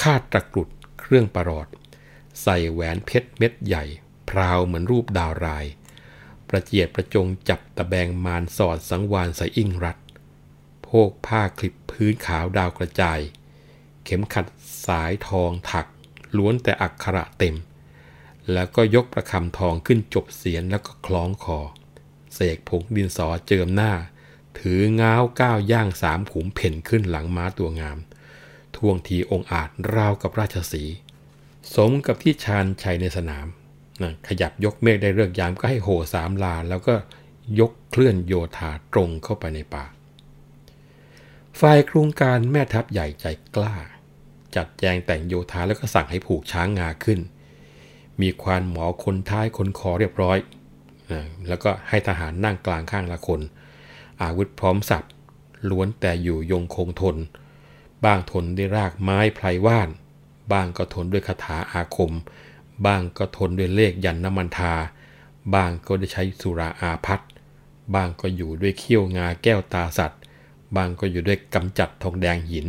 [0.00, 0.68] คาดตะกรุด
[1.00, 1.66] เครื่องประหลอด
[2.42, 3.84] ใส่แหวนเพชรเม็ดใหญ่
[4.28, 5.66] พราวเหมือนรูปดาวราย
[6.48, 9.98] ประเจียดประจงจับตะแบงมารสอดสังวานใส่อิ่งรัด
[10.82, 13.20] โพกผ้าคลิปพื้นขาวดาวกระจาย
[14.04, 14.46] เข็มขัด
[14.86, 15.86] สายทองถัก
[16.36, 17.56] ล้วนแต่อักขระเต็ม
[18.52, 21.60] แล้วก็ยกประคำทองขึ้นจบเสียนแล้วก็คล้องคอ
[22.34, 23.92] เสกผงดินสอเจิมหน้า
[24.58, 27.98] ถือง้าวก้าวย่างสามขุมเพ่นขึ้นหลังม้าตัวงาม
[28.76, 30.84] ท่วงทีองอาจราวกับราชสี
[31.74, 33.46] สมกับที่ชาญชัยในสนาม
[34.02, 36.94] นะขยับยกเมฆได้เลือกยามก็ให้โหสามลาแล้วก็
[37.60, 39.84] ยกเคลื่อนโยธาตรงเข้าไปในป่า
[41.60, 43.26] ฝ่ายโครงการแม่ทัพใหญ่ใจ
[43.56, 43.74] กล้า
[44.56, 47.20] จัดแจงแต่งโยธาแล้วก็สั่งให้ผูกช้างงาขึ้น
[48.20, 50.38] มีควานหมอคนท้ายคนคอเรียบร้อย
[51.10, 53.40] นะแล้วก็ให้ทหารนั่งกลางข้างละคน
[54.22, 55.04] อาวุธพร้อมสับ
[55.70, 57.16] ล้วนแต่อยู่ยงคงทน
[58.04, 59.88] บ้างทนด้วยรากไม้ไพรว่าน
[60.52, 62.12] บ้างก็ทนด้วยคาถาอาคม
[62.86, 64.74] บ้างก็ทนด้วยเลขยันน้ำมันทา
[65.54, 67.20] บ้างก็ได้ใช้สุราอาพัด
[67.94, 70.20] บ้างก็อยู่ด้วยเขี้ยวงาแก้วตาสัตว์
[70.76, 72.66] บางก็อยู่ด้วยกำจัดทองแดงหิน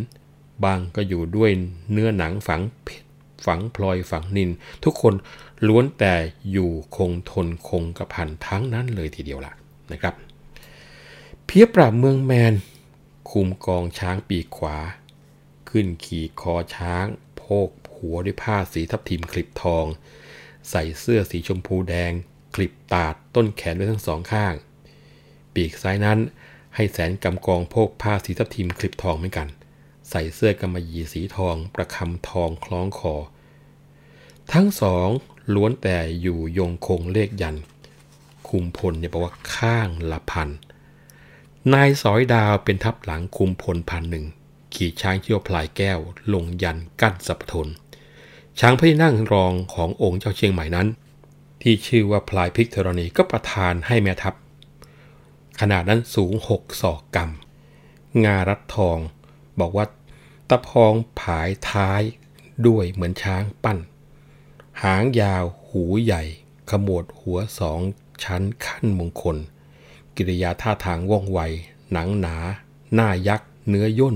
[0.63, 1.51] บางก็อยู่ด้วย
[1.91, 3.05] เนื้อหนังฝังเพชร
[3.45, 4.49] ฝังพลอยฝังนิน
[4.83, 5.13] ทุกคน
[5.67, 6.13] ล้วนแต่
[6.51, 9.53] อยู่คงทนคงกระพันทั้งนั้นเลยทีเดียวล่ะ
[9.91, 10.13] นะครับ
[11.49, 12.53] เพียปราบเมืองแมน
[13.31, 14.77] คุมกองช้างปีกขวา
[15.69, 17.05] ขึ้นขี่คอช้าง
[17.37, 19.85] โพกหัวด้วยผ้าสีทับทิมคลิปทอง
[20.69, 22.11] ใส่เสื้อสีชมพูแดง
[22.55, 24.53] คลิปตาดต้นแขนด้วยทั้งสองข้าง
[25.53, 26.19] ปีกซ้ายนั้น
[26.75, 29.47] ให้แสนกำกองโพกผ้าสีทับทิมคลิปทองเหมือนกัน
[30.09, 33.15] ใส่เสื้อกำมะหยี่สีทอง ประคำทองคล้องคอ
[34.53, 35.09] ทั้งสอง
[35.53, 37.55] ล้วนแต่อยู่ยงคงเลขยัน
[38.47, 40.49] คุมพลเนี่ยบอกว่าข้างละพัน
[41.73, 44.25] นายสอยดาวเป็นทัพหลังคุมพลพันหนึ่ง
[44.73, 45.99] ขี่ช้างเชี่ยวพลายแก้ว
[46.33, 47.67] ลงยันกั้นสัพทน
[48.59, 50.87] ช้างพระที่นั่งรองขององค์เจ้าเชียงใหม่นั้น
[51.61, 54.33] ที่ชื่อว่าพลายพิกธรณีก็ประทานให้แม่ทัพ
[55.59, 58.97] ขนาดนั้นสูงหกศอกกำงารัดทอง
[59.59, 59.85] บอกว่า
[60.49, 62.01] ตะพองผายท้าย
[62.67, 63.77] ด้วยเหมือนช้างปั้น
[64.83, 66.23] หางยาวหูใหญ่
[66.69, 67.79] ขมวดหัวสอง
[68.23, 69.37] ชั้นขั้นมงคล
[70.17, 71.39] กิริยาท่าทางว่องไว
[71.91, 72.35] หนังหนา
[72.95, 74.15] หน้ายักษ์ เนื้อย่น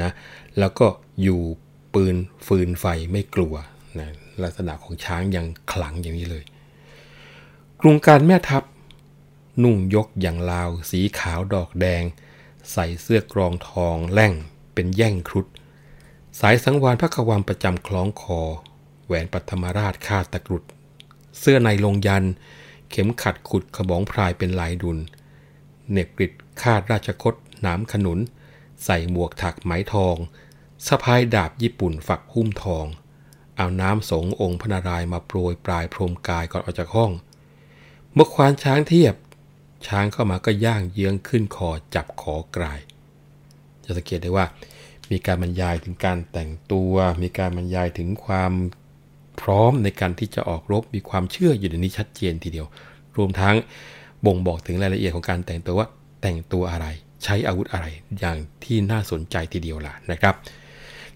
[0.00, 0.10] นะ
[0.58, 0.86] แล้วก็
[1.22, 1.40] อยู่
[1.94, 2.16] ปืน
[2.46, 3.54] ฟืนไฟไม่กลัว
[3.98, 4.08] นะ
[4.42, 6.44] ลักษณะของช้างยังขลังอย่างนี้เลย
[7.80, 8.62] กรุงการแม่ทัพ
[9.62, 12.02] นุ่งยกอย่างลาว สีขาวดอกแดง
[12.72, 14.32] ใส่เสื้อกรองทองแล่ง
[14.74, 15.46] เป็นแย่งครุฑ
[16.40, 18.40] สายสังวานพระกวามประจำคล้องคอ
[19.06, 20.62] แหวนปัทมราชคาตะกรุด
[21.38, 22.24] เสื้อในลงยัน
[22.90, 24.98] เข็มขัดขุดขบองพรายเป็นลายดุล
[25.90, 26.32] เน็บกริด
[26.62, 28.18] คาดราชคตหนามขนุน
[28.84, 30.16] ใส่หมวกถักไหมทอง
[30.86, 32.86] สะพายดาบญี่ปุ่นฝักหุ้มทอง
[33.56, 37.10] เอาน้ำสงองค์พนารายมาโปรยปลายพรมกายก่อนออกจากห้อง
[38.14, 39.14] เมื่อควานช้างเทียบ
[39.86, 42.80] ช้างเข้ามาก็ย่างเยื้องขึ้นคอจับขอกลาย
[43.84, 44.46] จะสังเกตได้ว่า
[45.10, 48.52] มีการบรรยายถึงการแต่งตัว มีการบรรยายถึงความ
[49.40, 52.66] พร้อมในการที่จะออกรบมีความเชื่ออยู่ในนี้ชัดเจนทีเดียว
[53.16, 53.56] รวมทั้ง
[54.26, 55.88] บ่งบอกถึงรายละเอียดของการแต่งตัวว่า
[56.22, 56.86] แต่งตัวอะไร
[57.24, 57.86] ใช้อาวุธอะไร
[58.18, 60.34] อย่างที่น่าสนใจทีเดียวล่ะนะครับ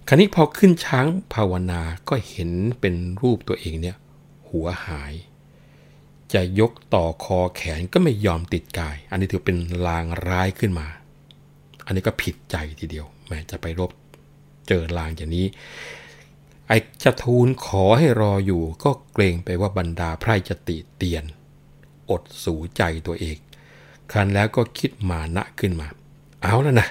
[0.09, 2.51] คราวนี้พอขึ้นช้างภาวนาก็เห็น
[2.81, 3.97] เป็นรูปตัวเองเนี่ย
[4.49, 5.15] หัวหาย
[6.33, 10.87] จะยกต่อคอแขนก็ไม่ยอมติดกาย อันนี้ถือเป็นลางร้ายขึ้นมา
[11.87, 13.91] อันนี้ก็ผิดใจทีเดียวแม้จะไปรบ
[14.69, 15.47] เจอลางอย่างนี้
[16.69, 16.73] ไอ
[17.05, 21.25] จะทูลขอให้รออยู่ก็เกรงไปว่าบรรดาไพร่จะติเตียน
[22.13, 23.37] อดสูใจตัวเอง
[24.11, 25.89] ครั้นแล้วก็คิดมานะขึ้นมา
[26.43, 26.89] เอาแล้วนะ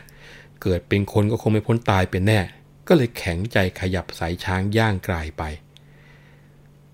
[0.62, 2.40] เกิดเป็นคนก็คงไม่พ้นตายเป็นแน่
[2.88, 5.44] ก็เลยแข็งใจขยับสายช้างย่างกลไป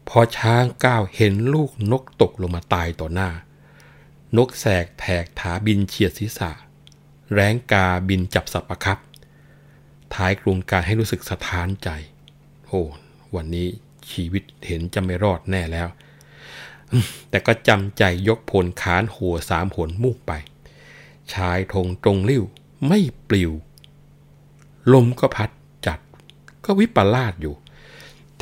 [0.08, 3.30] พอช้างก้าวเห็นลูกนกตกลงมาตายต่อหน้า
[4.38, 6.52] นกแสกแถกถาบินเฉียดศีรษะ
[7.34, 9.00] แรงกาบินจับสับประครับ
[10.14, 11.90] ท้ายกรุงการให้รู้สึกสะท้านใจ
[12.66, 12.82] โอ้
[13.36, 13.68] วันนี้
[14.12, 15.88] ชีวิตเห็นจะไม่รอดแน่แล้ว
[17.30, 20.32] แต่ก็จำใจยกพลขานหัวสามผลมุ่งไป
[21.34, 22.44] ชายธงตรงริ้ว
[22.88, 23.52] ไม่ปลิว
[24.94, 25.50] ลมก็พัด
[25.86, 26.00] จัด
[26.66, 27.56] ก็วิปลาสอยู่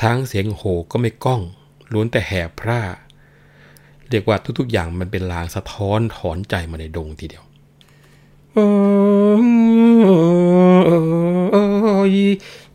[0.02, 1.42] ทั้งเสียงโหก็ไม่ก้อง
[1.92, 2.82] ล้วนแต่แห่พร่า
[4.10, 7.46] เรียกว่าทุกๆอย่างมันเป็นลางสะท้อนถอนใจมาในดงทีเดียว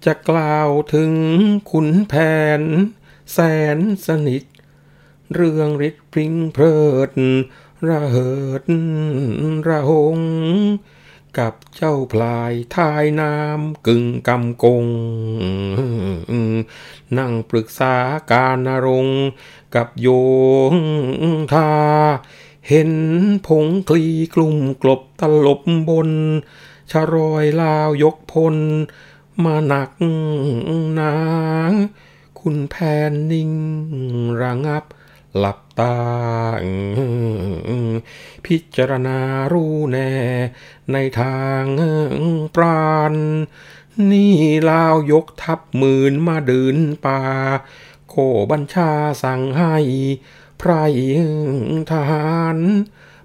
[0.05, 1.13] จะกล่าวถึง
[1.71, 2.15] ขุนแผ
[2.61, 2.63] น
[3.33, 3.39] แส
[3.77, 4.43] นสนิท
[5.35, 6.77] เรื่องฤทธิ์พริ้งเพลิ
[7.09, 7.11] ด
[7.89, 8.63] ระเหิด
[9.69, 10.19] ระหง
[11.39, 14.87] กับเจ้าพลายทายน้ำกึ่งกำกง
[17.19, 17.95] นั่งปรึกษา
[18.33, 19.23] การนรงค์
[19.75, 20.09] กับโย
[20.73, 20.75] ง
[21.53, 21.73] ทา
[22.69, 22.93] เห็น
[23.47, 24.05] ผงคลี
[24.35, 26.11] กลุ่มกลบตลบบน
[26.91, 28.57] ชรอยลาวยกพล
[29.45, 29.91] มาหนัก
[30.95, 31.15] หนา
[32.41, 32.75] คุณแผ
[33.11, 33.53] นนิ่ง
[34.43, 34.85] ระงับ
[35.39, 35.97] หลับตา
[38.45, 39.19] พิจารณา
[39.53, 40.13] รู้แน่
[40.93, 41.65] ในทาง
[42.55, 43.15] ปราณ
[44.11, 44.37] นี่
[44.71, 47.23] ลาวยกทัพหมื่นมาเดินป่า
[48.09, 48.15] โค
[48.51, 48.91] บัญชา
[49.23, 49.77] สั่งให้
[50.59, 50.73] ไพร
[51.91, 52.57] ทหาร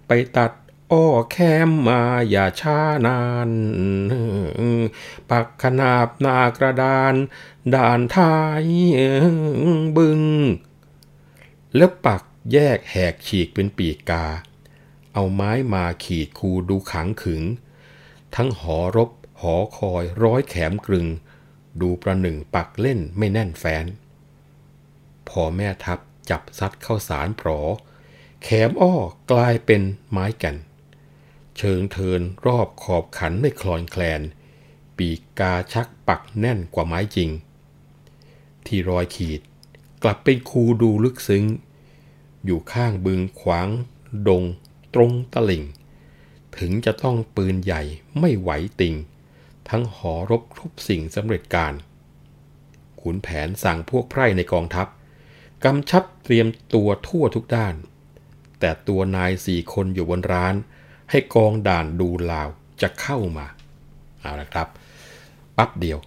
[0.07, 0.51] ไปตัด
[0.91, 1.37] อ้อแค
[1.67, 3.51] มมาอย่าช้านาน
[5.29, 7.13] ปักขนาบนากระดาน
[7.73, 8.65] ด่านท้าย
[9.97, 10.21] บึง
[11.77, 12.23] แล้วปัก
[12.53, 14.25] แยกแหกฉีกเป็นปีกกา
[15.13, 17.43] เอาไม้มาขีดคูดูขังขึง
[18.35, 19.09] ทั้งหอรบ
[19.41, 21.07] หอคอยร้อยแขมกรึง
[21.81, 23.85] ดูประหนึ่งปักเล่นไม่แน่นแฟน
[25.29, 25.99] พอแม่ทัพ
[26.29, 27.61] จับซัดเข้าสารปลอ
[28.43, 28.95] แขมอ้อ
[29.31, 30.55] กลายเป็นไม้กัน
[31.57, 34.21] เชิงเทินรอบขอบขันไม่คลอนแคลน
[34.97, 37.29] ปีกกาชักปักแน่นกว่าไม้จริง
[38.65, 39.41] ที่รอยขีด
[40.07, 41.45] กลับเป็นคูดูลึกซึ้ง
[42.45, 43.67] อยู่ข้างบึงขวาง
[44.27, 44.43] ดง
[44.93, 45.63] ตรงตลิ่ง
[46.57, 47.81] ถึงจะต้องปืนใหญ่
[48.19, 48.49] ไม่ไหว
[48.79, 48.95] ติง
[49.69, 51.73] ทั้งหอรบครบสิ่งสำเร็จการ
[53.01, 54.87] ขุนแผนสั่งพวกไพร่ในกองทัพ
[55.63, 57.75] กำชับเตรียมตัวทั่วทุกด้าน
[58.59, 60.55] แต่ตัวนายสี่คนอยู่บนร้าน
[61.11, 62.49] ให้กองด่านดูลาว
[62.81, 63.45] จะเข้ามา
[64.19, 64.67] เอาละครับ
[65.57, 65.99] ปั๊บเดียว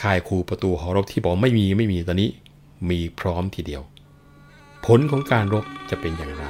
[0.00, 2.30] ค่ายครูประตูหอรบที่บอกไม่มีไม่มีตอนนี้
[2.88, 3.82] มีพร้อมทีเดียว
[4.86, 6.46] ผลของการรบจะเป็นอย่างไร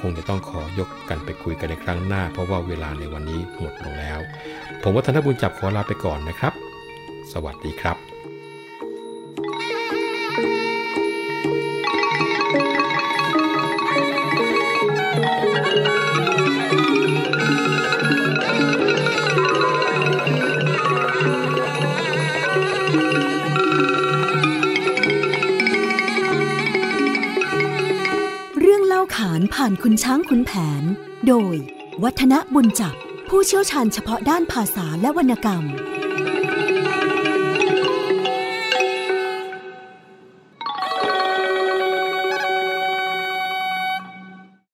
[0.00, 4.18] คงจะต้องขอยกกันไปคุยกันในครั้งหน้า เพราะว่าเวลาในวันนี้หมดลงแล้ว
[4.82, 6.52] ผมวัฒนบุญจับขอลาไปก่อนนะครับ
[7.32, 30.82] สวัสดีครับารผ่านคุณช้างคุณแผน
[31.28, 31.56] โดย
[32.02, 32.94] วัฒนบุญจับ
[33.28, 35.64] ผู้เชี่ยวชาญเฉพาะด้านภาษาและวรรณกรรม